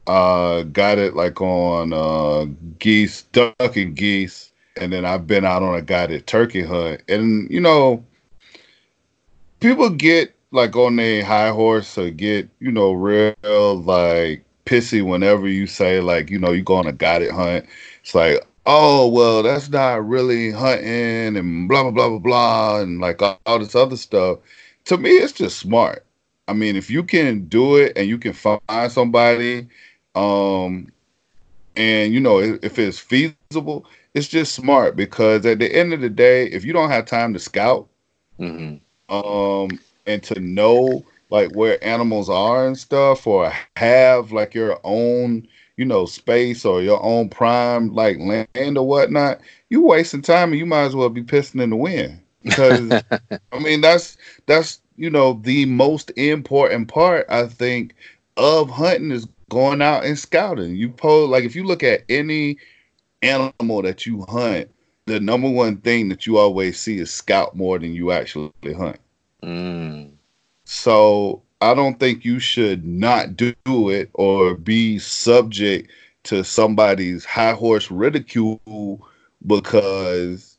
[0.07, 2.47] uh, got it like on uh,
[2.79, 7.51] geese, duck and geese, and then I've been out on a guided turkey hunt, and
[7.51, 8.05] you know,
[9.61, 13.35] people get like on their high horse or get you know real
[13.77, 17.67] like pissy whenever you say like you know you go on a guided hunt.
[18.03, 23.01] It's like oh well that's not really hunting and blah blah blah blah blah and
[23.01, 24.39] like all, all this other stuff.
[24.87, 26.05] To me, it's just smart
[26.51, 29.69] I mean, if you can do it and you can find somebody,
[30.17, 30.89] um,
[31.77, 36.01] and you know, if, if it's feasible, it's just smart because at the end of
[36.01, 37.89] the day, if you don't have time to scout,
[38.41, 39.15] mm-hmm.
[39.15, 45.47] um, and to know like where animals are and stuff, or have like your own,
[45.77, 50.59] you know, space or your own prime like land or whatnot, you wasting time and
[50.59, 52.91] you might as well be pissing in the wind because
[53.53, 57.95] I mean that's that's you know, the most important part, I think,
[58.37, 60.77] of hunting is going out and scouting.
[60.77, 62.59] You pose like if you look at any
[63.23, 64.71] animal that you hunt,
[65.07, 68.99] the number one thing that you always see is scout more than you actually hunt.
[69.43, 70.11] Mm.
[70.65, 75.91] So I don't think you should not do it or be subject
[76.25, 79.01] to somebody's high horse ridicule
[79.47, 80.50] because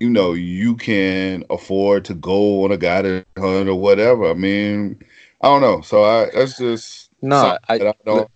[0.00, 4.30] you know, you can afford to go on a guided hunt or whatever.
[4.30, 5.00] I mean,
[5.42, 5.80] I don't know.
[5.80, 7.58] So I that's just no.
[7.68, 8.30] I, I don't.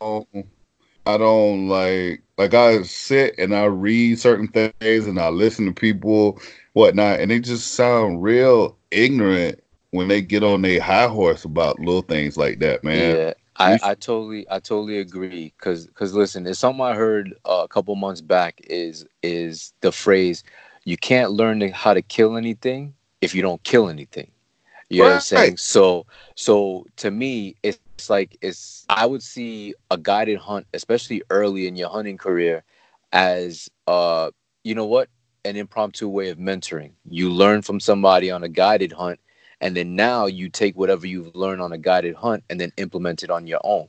[1.04, 5.72] I don't like like I sit and I read certain things and I listen to
[5.72, 6.40] people
[6.74, 11.78] whatnot, and they just sound real ignorant when they get on their high horse about
[11.80, 13.16] little things like that, man.
[13.16, 13.32] Yeah.
[13.56, 17.68] I, I totally I totally agree because because listen it's something I heard uh, a
[17.68, 20.42] couple months back is is the phrase
[20.84, 24.30] you can't learn how to kill anything if you don't kill anything.
[24.88, 25.56] You know what I'm saying?
[25.56, 31.66] So so to me, it's like it's I would see a guided hunt, especially early
[31.66, 32.62] in your hunting career,
[33.12, 34.30] as uh,
[34.64, 35.08] you know what?
[35.44, 36.92] An impromptu way of mentoring.
[37.08, 39.18] You learn from somebody on a guided hunt,
[39.60, 43.22] and then now you take whatever you've learned on a guided hunt and then implement
[43.22, 43.88] it on your own.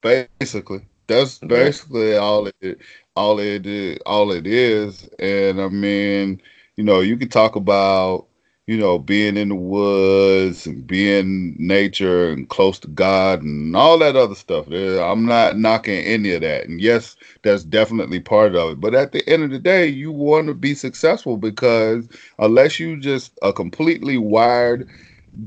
[0.00, 0.86] Basically.
[1.06, 2.80] That's basically all it
[3.16, 5.08] all it is, all it is.
[5.18, 6.40] And I mean,
[6.76, 8.26] you know, you can talk about,
[8.66, 13.98] you know, being in the woods and being nature and close to God and all
[13.98, 14.66] that other stuff.
[14.68, 16.66] I'm not knocking any of that.
[16.66, 18.80] And yes, that's definitely part of it.
[18.80, 22.98] But at the end of the day, you want to be successful because unless you
[22.98, 24.88] just a completely wired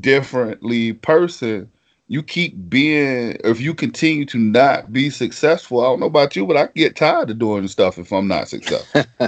[0.01, 1.69] differently person,
[2.07, 6.45] you keep being if you continue to not be successful i don't know about you
[6.45, 9.03] but i get tired of doing stuff if i'm not successful.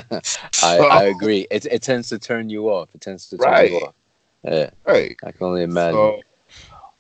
[0.64, 1.48] I, I, agree.
[1.50, 2.90] It, it tends to turn you off.
[2.94, 3.72] It tends to turn right.
[3.72, 3.96] you off.
[4.44, 4.70] Yeah.
[4.86, 5.16] Right.
[5.24, 5.96] I can only imagine.
[5.96, 6.22] So,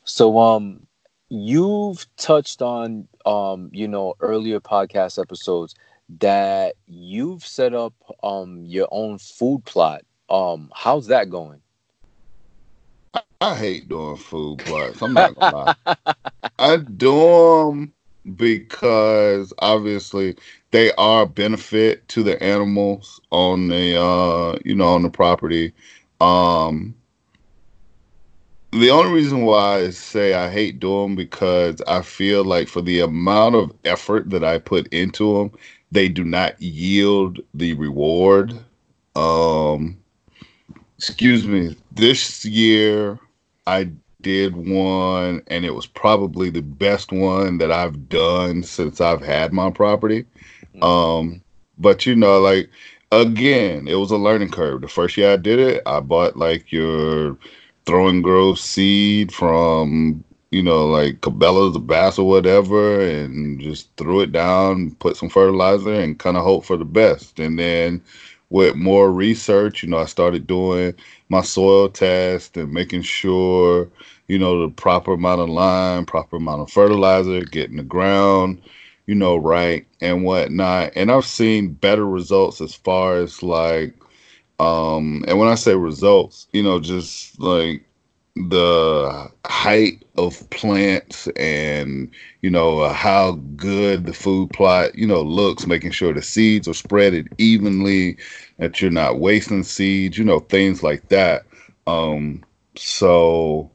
[0.04, 0.86] so um
[1.30, 5.76] you've touched on um you know earlier podcast episodes
[6.20, 10.04] that you've set up um your own food plot.
[10.30, 11.62] Um how's that going
[13.42, 15.02] I hate doing food plots.
[15.02, 15.74] I'm not gonna lie.
[16.60, 17.14] I do
[17.72, 17.94] them
[18.36, 20.36] because obviously
[20.72, 25.74] they are benefit to the animals on the uh you know on the property.
[26.22, 26.96] Um
[28.74, 32.82] the only reason why I say I hate doing them because I feel like for
[32.82, 35.52] the amount of effort that I put into them,
[35.92, 38.54] they do not yield the reward.
[39.16, 39.98] Um,
[40.98, 41.76] excuse me.
[41.92, 43.20] This year,
[43.68, 49.22] I did one, and it was probably the best one that I've done since I've
[49.22, 50.26] had my property.
[50.82, 51.42] Um,
[51.78, 52.70] but you know, like
[53.12, 54.82] again, it was a learning curve.
[54.82, 57.38] The first year I did it, I bought like your
[57.86, 63.96] throwing and grow seed from you know like Cabela's the Bass or whatever, and just
[63.98, 67.40] threw it down, put some fertilizer, and kind of hope for the best.
[67.40, 68.02] And then
[68.50, 70.94] with more research, you know, I started doing
[71.30, 73.90] my soil test and making sure
[74.28, 78.62] you know the proper amount of lime, proper amount of fertilizer, getting the ground
[79.08, 80.92] you know, right and whatnot.
[80.96, 83.94] And I've seen better results as far as like,
[84.60, 87.84] um, and when I say results, you know, just like
[88.36, 92.12] the height of plants and
[92.42, 96.72] you know how good the food plot you know looks making sure the seeds are
[96.74, 98.16] spreaded evenly
[98.60, 101.44] that you're not wasting seeds you know things like that
[101.88, 102.44] um
[102.76, 103.70] so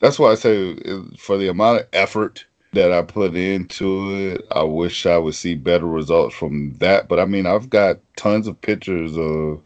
[0.00, 2.44] that's why i say uh, for the amount of effort
[2.76, 4.46] that I put into it.
[4.52, 7.08] I wish I would see better results from that.
[7.08, 9.62] But I mean, I've got tons of pictures of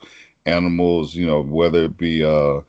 [0.46, 2.60] animals, you know, whether it be uh,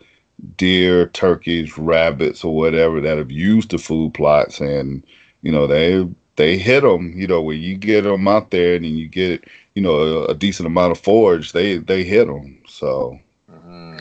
[0.57, 5.03] deer, turkeys, rabbits, or whatever that have used the food plots, and
[5.43, 7.13] you know, they they hit them.
[7.15, 9.43] You know, when you get them out there and you get
[9.75, 12.61] you know a, a decent amount of forage, they they hit them.
[12.67, 13.19] So.
[13.51, 13.97] Mm-hmm.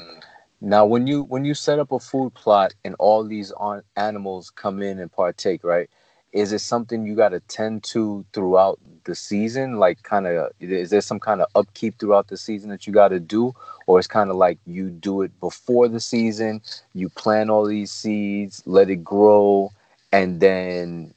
[0.62, 4.50] Now, when you when you set up a food plot and all these on animals
[4.50, 5.88] come in and partake, right?
[6.33, 10.90] is it something you got to tend to throughout the season like kind of is
[10.90, 13.54] there some kind of upkeep throughout the season that you got to do
[13.87, 16.61] or it's kind of like you do it before the season
[16.94, 19.72] you plant all these seeds let it grow
[20.12, 21.12] and then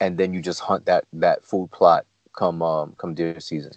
[0.00, 2.04] and then you just hunt that that food plot
[2.36, 3.72] come um come deer season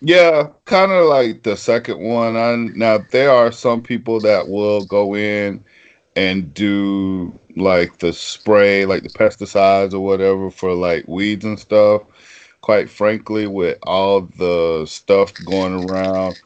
[0.00, 4.84] yeah kind of like the second one I, now there are some people that will
[4.84, 5.62] go in
[6.18, 12.02] and do like the spray, like the pesticides or whatever for like weeds and stuff.
[12.60, 16.36] Quite frankly, with all the stuff going around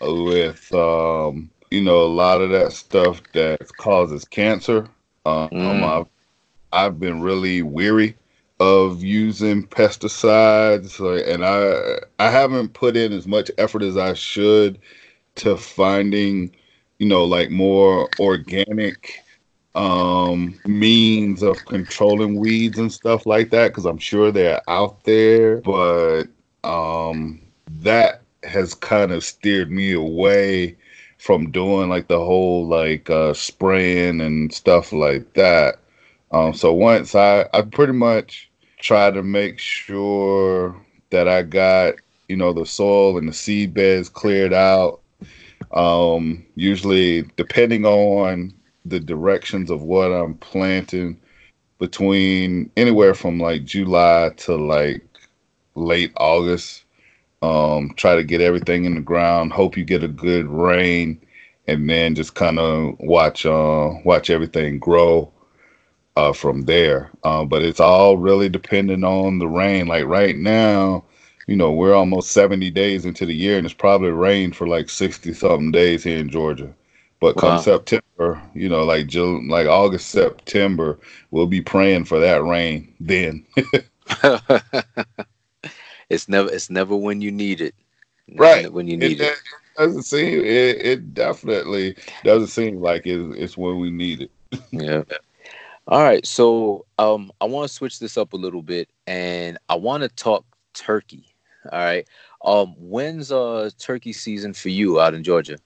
[0.00, 4.88] with um, you know a lot of that stuff that causes cancer,
[5.26, 5.82] um, mm.
[5.82, 6.06] I've
[6.72, 8.16] I've been really weary
[8.60, 11.00] of using pesticides,
[11.32, 14.78] and I I haven't put in as much effort as I should
[15.36, 16.54] to finding
[16.98, 19.22] you know like more organic
[19.74, 25.58] um, means of controlling weeds and stuff like that because I'm sure they're out there,
[25.58, 26.24] but
[26.64, 27.40] um,
[27.82, 30.76] that has kind of steered me away
[31.18, 35.78] from doing like the whole like uh, spraying and stuff like that.
[36.30, 38.47] Um, so once I, I pretty much
[38.78, 40.76] try to make sure
[41.10, 41.94] that I got
[42.28, 45.00] you know the soil and the seed beds cleared out.
[45.72, 51.20] Um, usually, depending on the directions of what I'm planting
[51.78, 55.04] between anywhere from like July to like
[55.74, 56.84] late August.
[57.40, 59.52] Um, try to get everything in the ground.
[59.52, 61.20] Hope you get a good rain,
[61.68, 65.32] and then just kind of watch uh, watch everything grow
[66.18, 67.10] uh, from there.
[67.22, 69.86] Uh, but it's all really dependent on the rain.
[69.86, 71.04] Like right now,
[71.46, 74.90] you know, we're almost 70 days into the year, and it's probably rained for like
[74.90, 76.74] 60 something days here in Georgia.
[77.20, 77.62] But come.
[77.62, 80.98] September, you know, like June, like August, September,
[81.30, 83.46] we'll be praying for that rain then.
[86.10, 87.74] it's never it's never when you need it.
[88.34, 88.72] Right.
[88.72, 89.32] When you need it.
[89.32, 89.38] it.
[89.76, 94.30] doesn't seem it, it definitely doesn't seem like it, it's when we need it.
[94.70, 95.02] yeah.
[95.88, 96.24] All right.
[96.26, 100.08] So um I want to switch this up a little bit and I want to
[100.10, 101.24] talk turkey.
[101.72, 102.06] All right.
[102.44, 105.56] Um when's uh turkey season for you out in Georgia?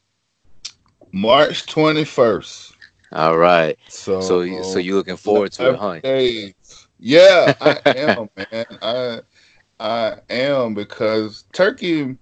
[1.12, 2.72] March 21st.
[3.12, 3.76] All right.
[3.88, 6.00] So so so you looking forward to it, huh?
[6.02, 6.55] Days.
[7.01, 8.66] Yeah, I am, man.
[8.80, 9.20] I
[9.80, 12.16] I am because turkey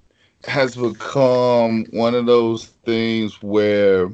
[0.47, 4.11] has become one of those things where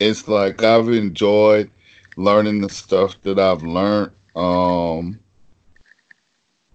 [0.00, 1.70] it's like I've enjoyed
[2.16, 4.12] learning the stuff that I've learned.
[4.34, 5.18] Um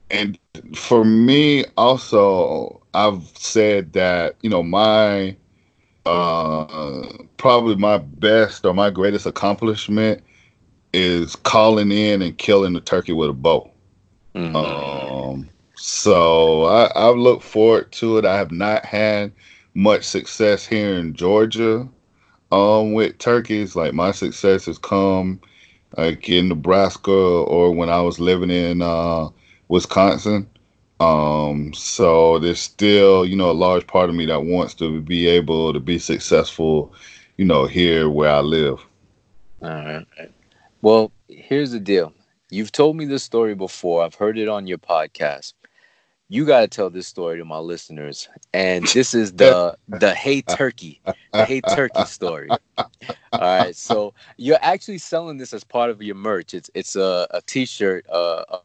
[0.09, 0.37] and
[0.75, 5.35] for me also I've said that, you know, my
[6.05, 10.23] uh, probably my best or my greatest accomplishment
[10.93, 13.71] is calling in and killing the turkey with a bow.
[14.35, 14.55] Mm-hmm.
[14.55, 18.25] Um, so I, I look forward to it.
[18.25, 19.31] I have not had
[19.73, 21.87] much success here in Georgia.
[22.51, 23.75] Um with turkeys.
[23.75, 25.39] Like my success has come
[25.97, 29.29] like in Nebraska or when I was living in uh,
[29.67, 30.49] Wisconsin.
[30.99, 35.27] Um, so there's still, you know, a large part of me that wants to be
[35.27, 36.93] able to be successful,
[37.37, 38.79] you know, here where I live.
[39.61, 40.05] All right.
[40.81, 42.13] Well, here's the deal.
[42.49, 44.03] You've told me this story before.
[44.03, 45.53] I've heard it on your podcast.
[46.31, 48.29] You got to tell this story to my listeners.
[48.53, 51.01] And this is the the Hey Turkey,
[51.33, 52.49] the Hey Turkey story.
[52.77, 53.75] All right.
[53.75, 56.53] So you're actually selling this as part of your merch.
[56.53, 58.59] It's it's a, a t-shirt, uh, a,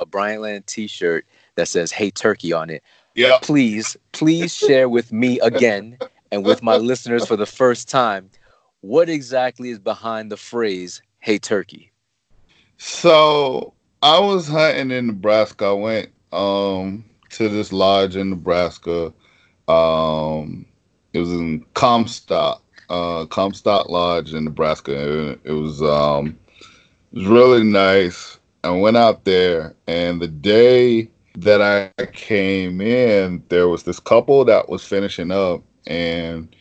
[0.00, 2.82] a Bryant Land t-shirt that says Hey Turkey on it.
[3.14, 3.36] Yeah.
[3.42, 5.98] Please, please share with me again
[6.30, 8.30] and with my listeners for the first time
[8.80, 11.92] what exactly is behind the phrase Hey Turkey.
[12.78, 15.66] So I was hunting in Nebraska.
[15.66, 19.12] I went um to this lodge in Nebraska.
[19.68, 20.66] Um
[21.12, 25.30] it was in Comstock, uh Comstock Lodge in Nebraska.
[25.30, 26.38] It, it was um
[27.12, 28.38] it was really nice.
[28.64, 34.44] I went out there and the day that I came in, there was this couple
[34.44, 36.54] that was finishing up and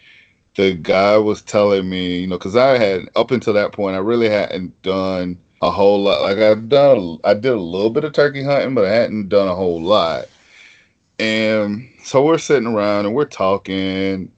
[0.55, 3.99] the guy was telling me, you know, because I had up until that point, I
[3.99, 6.21] really hadn't done a whole lot.
[6.21, 9.47] Like I've done, I did a little bit of turkey hunting, but I hadn't done
[9.47, 10.25] a whole lot.
[11.19, 14.31] And so we're sitting around and we're talking,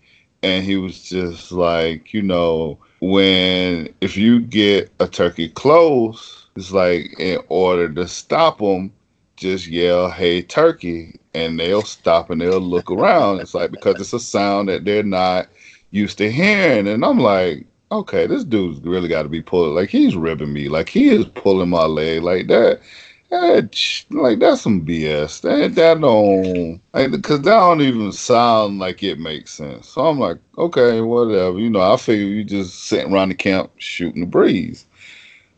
[0.44, 6.72] and he was just like, you know, when if you get a turkey close, it's
[6.72, 8.92] like in order to stop them,
[9.38, 13.40] just yell, "Hey, turkey!" and they'll stop and they'll look around.
[13.40, 15.48] It's like because it's a sound that they're not
[15.92, 19.76] used to hearing, and I'm like, okay, this dude's really got to be pulling.
[19.76, 20.70] Like he's ribbing me.
[20.70, 22.82] Like he is pulling my leg like that.
[23.30, 25.42] that like that's some BS.
[25.42, 29.90] That that don't like because that don't even sound like it makes sense.
[29.90, 31.60] So I'm like, okay, whatever.
[31.60, 34.86] You know, I figure you just sitting around the camp shooting the breeze.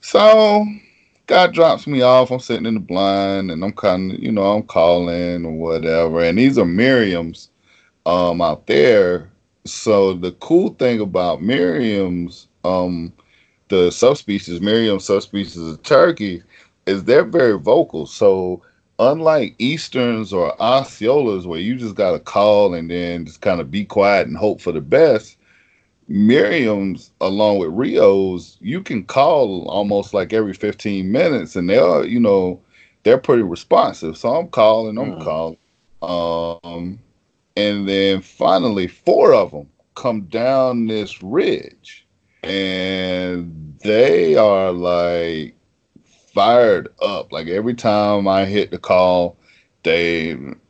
[0.02, 0.66] So
[1.28, 2.32] God drops me off.
[2.32, 6.22] I'm sitting in the blind and I'm kind of, you know, I'm calling or whatever.
[6.22, 7.50] And these are Merriam's
[8.06, 9.32] um, out there.
[9.66, 13.14] So the cool thing about Merriam's um,
[13.70, 16.44] the subspecies, Merriam subspecies of turkey,
[16.86, 18.06] is they're very vocal.
[18.06, 18.62] So
[19.00, 23.72] unlike Easterns or Osceolas, where you just got to call and then just kind of
[23.72, 25.38] be quiet and hope for the best,
[26.08, 32.20] Merriam's along with Rio's, you can call almost like every 15 minutes and they're, you
[32.20, 32.62] know,
[33.04, 34.18] they're pretty responsive.
[34.18, 35.24] So I'm calling, I'm mm.
[35.24, 35.58] calling.
[36.04, 37.00] Um,
[37.56, 42.06] and then finally, four of them come down this ridge
[42.44, 45.56] and they are like
[46.34, 47.32] fired up.
[47.32, 49.38] Like every time I hit the call,
[49.84, 50.30] they,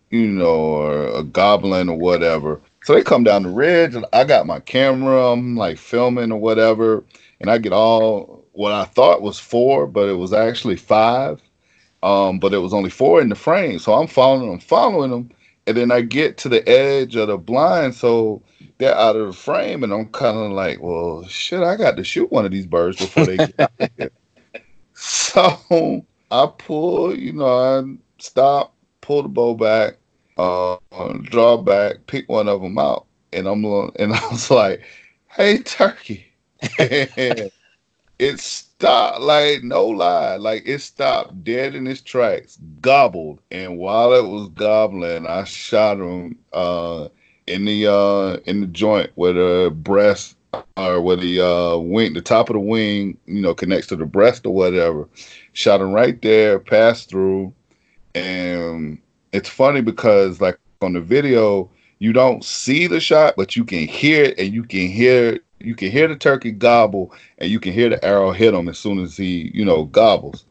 [0.10, 4.26] you know, or a goblin or whatever so they come down the ridge, and I
[4.26, 7.04] got my camera, I'm like filming or whatever,
[7.42, 11.42] and I get all what I thought was four, but it was actually five.
[12.04, 13.80] Um, but it was only four in the frame.
[13.80, 15.32] So I'm following them, following them,
[15.68, 18.42] and then I get to the edge of the blind, so
[18.78, 22.04] they're out of the frame, and I'm kind of like, well, shit, I got to
[22.04, 24.12] shoot one of these birds before they get out here.
[24.98, 27.84] So I pull, you know, I
[28.20, 29.98] stop, pull the bow back,
[30.38, 30.78] uh,
[31.24, 34.84] draw back, pick one of them out, and I'm and I was like,
[35.28, 36.34] "Hey, turkey!"
[38.20, 44.14] it stopped, like no lie, like it stopped dead in its tracks, gobbled, and while
[44.14, 47.10] it was gobbling, I shot him uh,
[47.48, 50.36] in the uh, in the joint where the breast
[50.78, 54.06] or where the uh, wing, the top of the wing, you know, connects to the
[54.06, 55.08] breast or whatever.
[55.54, 57.54] Shot him right there, passed through,
[58.14, 58.98] and
[59.34, 63.88] it's funny because like on the video you don't see the shot but you can
[63.88, 67.74] hear it and you can hear you can hear the turkey gobble and you can
[67.74, 70.46] hear the arrow hit him as soon as he you know gobbles.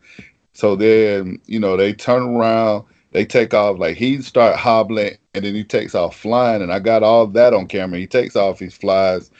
[0.52, 5.44] So then you know they turn around they take off like he start hobbling and
[5.44, 7.98] then he takes off flying and i got all that on camera.
[7.98, 9.30] He takes off he flies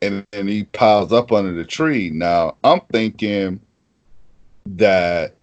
[0.00, 2.10] and then he piles up under the tree.
[2.10, 3.60] Now i'm thinking
[4.66, 5.34] that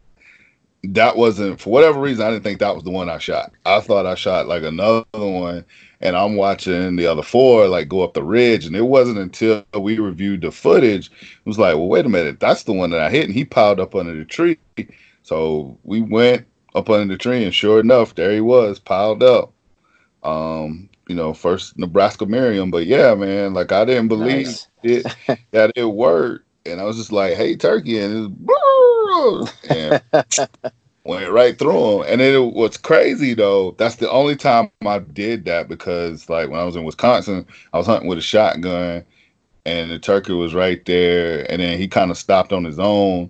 [0.84, 3.52] that wasn't for whatever reason i didn't think that was the one i shot.
[3.66, 5.66] I thought i shot like another one
[6.00, 9.66] and i'm watching the other four like go up the ridge and it wasn't until
[9.78, 13.02] we reviewed the footage it was like well wait a minute that's the one that
[13.02, 14.58] i hit and he piled up under the tree.
[15.22, 19.52] So we went up under the tree and sure enough there he was piled up.
[20.24, 24.68] Um you know first nebraska merriam but yeah man like i didn't believe nice.
[24.84, 25.06] it
[25.52, 30.02] that it worked and i was just like hey turkey and it was, and
[31.10, 32.06] went right through him.
[32.08, 36.50] And then it, what's crazy though, that's the only time I did that because like
[36.50, 39.04] when I was in Wisconsin, I was hunting with a shotgun,
[39.66, 43.30] and the turkey was right there, and then he kind of stopped on his own,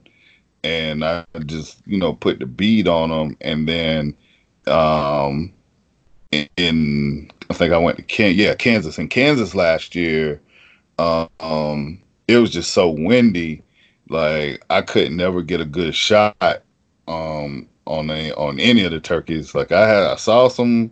[0.63, 4.15] and I just you know put the bead on him, and then
[4.67, 5.53] um
[6.31, 10.41] in, in I think I went to Ken yeah Kansas in Kansas last year,
[10.99, 11.99] um
[12.29, 13.63] it was just so windy,
[14.07, 16.35] like I could never get a good shot
[17.07, 19.55] um on a on any of the turkeys.
[19.55, 20.91] Like I had I saw some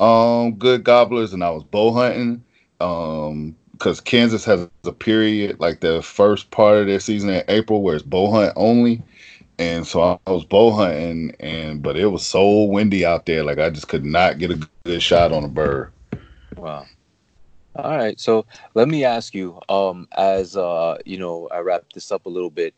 [0.00, 2.42] um good gobblers and I was bow hunting
[2.80, 7.80] um because Kansas has a period like the first part of their season in April
[7.82, 9.02] where it's bow hunt only.
[9.58, 13.58] And so I was bow hunting and but it was so windy out there, like
[13.58, 15.92] I just could not get a good shot on a bird.
[16.56, 16.86] Wow.
[17.76, 18.18] All right.
[18.20, 22.30] So let me ask you, um, as uh, you know, I wrap this up a
[22.30, 22.74] little bit.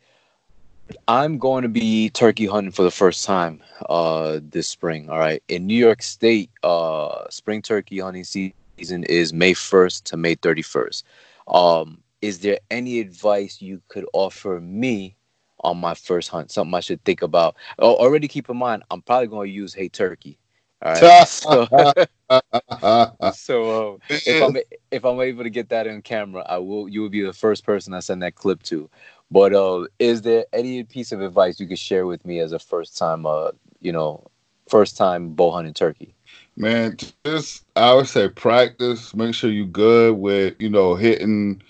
[1.07, 5.09] I'm going to be turkey hunting for the first time uh this spring.
[5.09, 5.43] All right.
[5.47, 11.03] In New York State, uh spring turkey hunting season is May 1st to May 31st.
[11.47, 15.15] Um, is there any advice you could offer me
[15.61, 16.51] on my first hunt?
[16.51, 17.55] Something I should think about.
[17.79, 20.39] Already keep in mind, I'm probably going to use Hey Turkey.
[20.81, 21.27] All right.
[21.27, 21.67] so,
[23.33, 24.57] so uh, if I'm
[24.91, 26.87] if I'm able to get that in camera, I will.
[26.87, 28.89] You will be the first person I send that clip to.
[29.31, 32.59] But uh, is there any piece of advice you could share with me as a
[32.59, 34.25] first time, uh, you know,
[34.67, 36.15] first time bow hunting turkey?
[36.55, 39.13] Man, just I would say practice.
[39.13, 41.61] Make sure you're good with you know hitting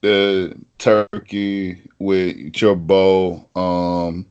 [0.00, 3.48] the turkey with your bow.
[3.54, 4.26] Um,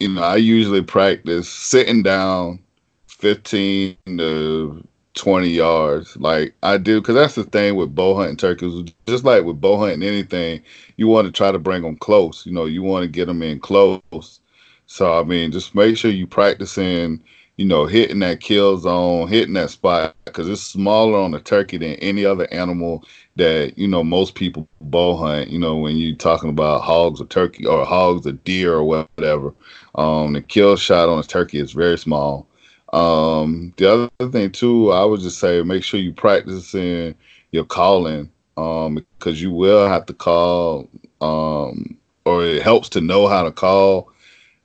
[0.00, 2.60] you know, I usually practice sitting down,
[3.06, 6.16] fifteen to twenty yards.
[6.16, 8.92] Like I do, because that's the thing with bow hunting turkeys.
[9.06, 10.62] Just like with bow hunting anything,
[10.96, 12.44] you want to try to bring them close.
[12.44, 14.40] You know, you want to get them in close.
[14.86, 17.22] So I mean, just make sure you practice practicing
[17.56, 21.78] you know, hitting that kill zone, hitting that spot, because it's smaller on the turkey
[21.78, 23.04] than any other animal
[23.36, 25.50] that you know most people bow hunt.
[25.50, 29.54] You know, when you're talking about hogs or turkey or hogs or deer or whatever,
[29.94, 32.48] um, the kill shot on a turkey is very small.
[32.92, 37.14] Um, the other thing too, I would just say make sure you practicing
[37.52, 40.88] your calling, um, because you will have to call,
[41.20, 44.10] um, or it helps to know how to call.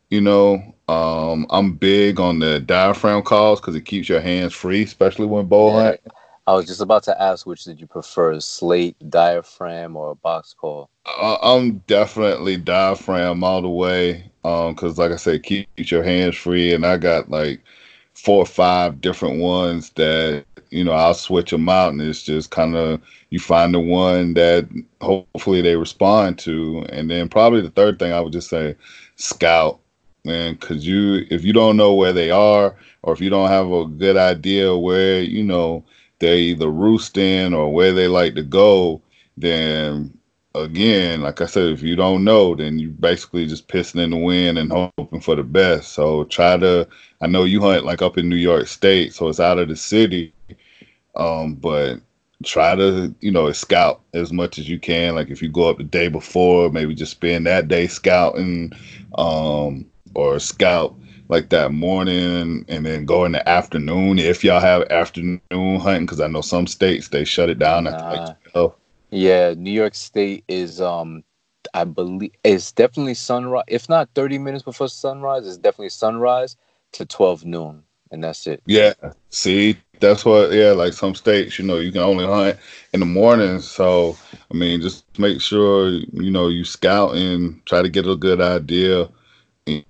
[0.10, 4.82] You know, um, I'm big on the diaphragm calls because it keeps your hands free,
[4.82, 5.84] especially when bow yeah.
[5.84, 6.00] hunt.
[6.48, 10.56] I was just about to ask which did you prefer, slate, diaphragm, or a box
[10.60, 10.90] call?
[11.06, 14.24] Uh, I'm definitely diaphragm all the way.
[14.44, 17.62] Um, because like I said, keeps your hands free, and I got like
[18.16, 22.50] four or five different ones that you know I'll switch them out, and it's just
[22.50, 24.68] kind of you find the one that
[25.02, 28.76] hopefully they respond to, and then probably the third thing I would just say,
[29.18, 29.80] scout
[30.30, 33.72] man, because you if you don't know where they are, or if you don't have
[33.72, 35.84] a good idea where you know
[36.20, 39.02] they're either roosting or where they like to go,
[39.38, 40.18] then
[40.56, 44.18] again, like I said, if you don't know, then you basically just pissing in the
[44.18, 45.94] wind and hoping for the best.
[45.94, 46.88] So try to.
[47.22, 49.76] I know you hunt like up in New York State, so it's out of the
[49.76, 50.34] city,
[51.16, 52.00] um, but
[52.44, 55.78] try to you know scout as much as you can like if you go up
[55.78, 58.72] the day before maybe just spend that day scouting
[59.18, 60.96] um or scout
[61.30, 66.20] like that morning and then go in the afternoon if y'all have afternoon hunting because
[66.20, 68.76] I know some states they shut it down at like 12.
[69.12, 71.24] Yeah, New York State is um
[71.74, 73.66] I believe it's definitely sunrise.
[73.68, 76.58] If not 30 minutes before sunrise, it's definitely sunrise
[76.94, 78.64] to 12 noon, and that's it.
[78.66, 78.94] Yeah.
[79.30, 80.52] See, that's what.
[80.52, 82.58] Yeah, like some states, you know, you can only hunt
[82.94, 83.60] in the morning.
[83.60, 84.18] So,
[84.52, 88.42] I mean, just make sure you know you scout and try to get a good
[88.42, 89.10] idea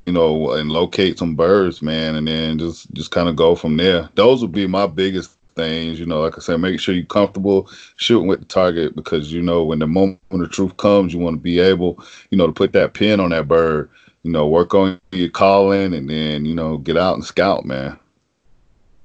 [0.06, 3.78] you know, and locate some birds, man, and then just just kind of go from
[3.78, 4.10] there.
[4.16, 6.00] Those would be my biggest things.
[6.00, 9.42] You know, like I said, make sure you're comfortable shooting with the target because you
[9.42, 12.48] know when the moment when the truth comes, you want to be able, you know,
[12.48, 13.90] to put that pin on that bird.
[14.24, 17.98] You know, work on your calling, and then you know, get out and scout, man.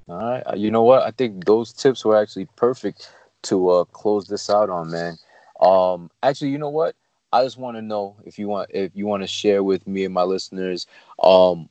[0.07, 1.03] All right, uh, you know what?
[1.03, 3.11] I think those tips were actually perfect
[3.43, 5.17] to uh, close this out on, man.
[5.59, 6.95] Um, actually, you know what?
[7.35, 10.05] I just want to know if you want if you want to share with me
[10.05, 10.87] and my listeners.
[11.21, 11.67] Um,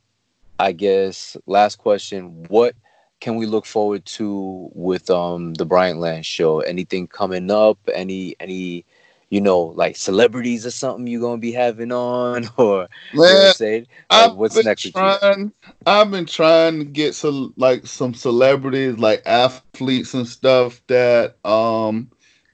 [0.58, 2.74] I guess last question: What
[3.20, 6.60] can we look forward to with um the Bryant Land show?
[6.60, 7.78] Anything coming up?
[7.94, 8.84] Any any
[9.30, 13.52] you know like celebrities or something you're gonna be having on or Man,
[14.10, 14.92] know like, what's next?
[14.92, 15.52] Trying,
[15.86, 22.10] I've been trying to get some like some celebrities like athletes and stuff that um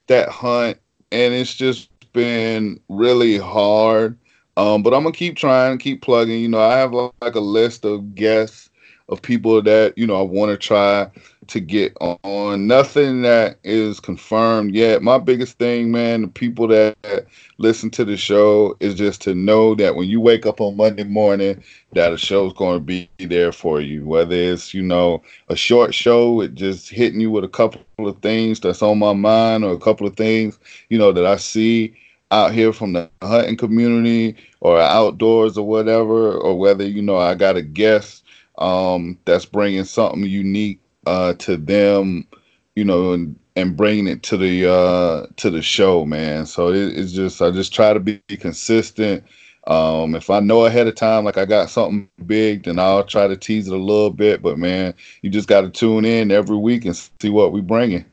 [0.07, 0.77] that hunt
[1.11, 4.17] and it's just been really hard.
[4.57, 6.41] Um, but I'm gonna keep trying, keep plugging.
[6.41, 8.69] You know, I have like a list of guests
[9.11, 11.09] of people that you know I want to try
[11.47, 12.67] to get on.
[12.67, 15.03] Nothing that is confirmed yet.
[15.03, 17.25] My biggest thing, man, the people that
[17.57, 21.03] listen to the show is just to know that when you wake up on Monday
[21.03, 21.61] morning,
[21.93, 24.05] that a show's going to be there for you.
[24.05, 28.21] Whether it's you know a short show, it just hitting you with a couple of
[28.21, 30.57] things that's on my mind, or a couple of things
[30.89, 31.95] you know that I see
[32.31, 37.35] out here from the hunting community or outdoors or whatever, or whether you know I
[37.35, 38.23] got a guest
[38.57, 42.27] um, that's bringing something unique uh, to them,
[42.75, 46.45] you know, and and bringing it to the uh, to the show, man.
[46.45, 49.23] So it, it's just I just try to be consistent.
[49.67, 53.27] Um, if I know ahead of time, like I got something big, then I'll try
[53.27, 54.41] to tease it a little bit.
[54.41, 58.05] But man, you just got to tune in every week and see what we bringing.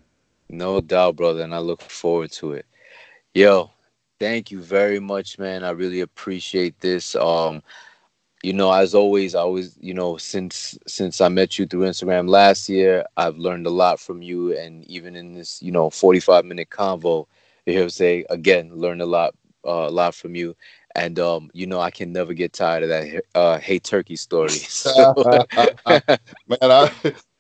[0.50, 2.66] No doubt, brother, and I look forward to it.
[3.34, 3.70] Yo,
[4.20, 5.64] thank you very much, man.
[5.64, 7.14] I really appreciate this.
[7.16, 7.62] Um,
[8.42, 12.28] you know, as always, I always, you know, since since I met you through Instagram
[12.28, 16.44] last year, I've learned a lot from you, and even in this, you know, forty-five
[16.44, 17.26] minute convo,
[17.66, 19.34] you hear say again, learned a lot,
[19.66, 20.54] uh, a lot from you,
[20.94, 24.50] and um, you know, I can never get tired of that uh, "Hey Turkey" story.
[24.68, 25.14] So.
[25.86, 26.90] man, I,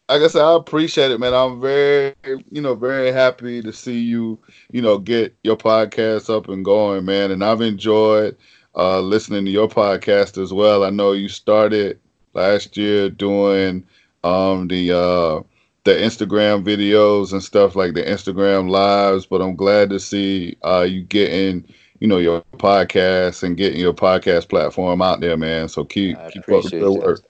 [0.08, 1.34] like I said, I appreciate it, man.
[1.34, 2.14] I'm very,
[2.50, 4.38] you know, very happy to see you,
[4.70, 7.30] you know, get your podcast up and going, man.
[7.30, 8.36] And I've enjoyed
[8.74, 10.84] uh, listening to your podcast as well.
[10.84, 12.00] I know you started
[12.32, 13.84] last year doing
[14.24, 15.42] um, the uh,
[15.84, 20.86] the Instagram videos and stuff like the Instagram lives, but I'm glad to see uh,
[20.88, 21.66] you getting
[22.00, 25.68] you know your podcast and getting your podcast platform out there, man.
[25.68, 27.20] So keep I keep up the good work.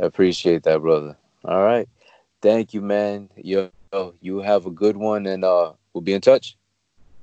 [0.00, 1.16] I appreciate that, brother.
[1.44, 1.88] All right,
[2.42, 3.30] thank you, man.
[3.36, 3.70] Yo,
[4.20, 6.56] you have a good one, and uh, we'll be in touch.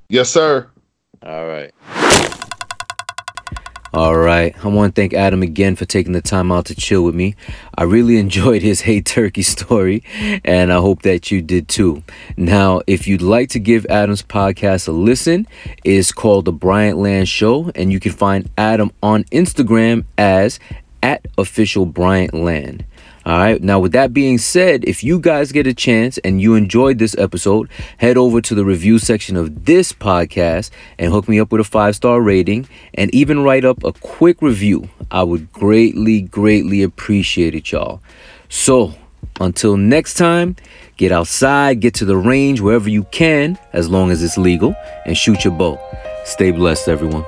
[0.08, 0.70] Yes, sir.
[1.22, 1.72] All right.
[3.92, 4.56] All right.
[4.64, 7.36] I want to thank Adam again for taking the time out to chill with me.
[7.78, 10.04] I really enjoyed his Hey Turkey story,
[10.46, 12.04] and I hope that you did too.
[12.38, 15.48] Now, if you'd like to give Adam's podcast a listen,
[15.84, 20.60] it's called The Bryant Land Show, and you can find Adam on Instagram as
[21.02, 22.86] at official Bryant Land.
[23.30, 23.62] All right.
[23.62, 27.16] Now, with that being said, if you guys get a chance and you enjoyed this
[27.20, 31.62] episode, head over to the review section of this podcast and hook me up with
[31.62, 34.90] a five star rating and even write up a quick review.
[35.12, 38.02] I would greatly, greatly appreciate it, y'all.
[38.50, 38.96] So,
[39.40, 40.56] until next time,
[40.98, 44.74] get outside, get to the range wherever you can, as long as it's legal,
[45.06, 45.80] and shoot your bow.
[46.26, 47.26] Stay blessed, everyone.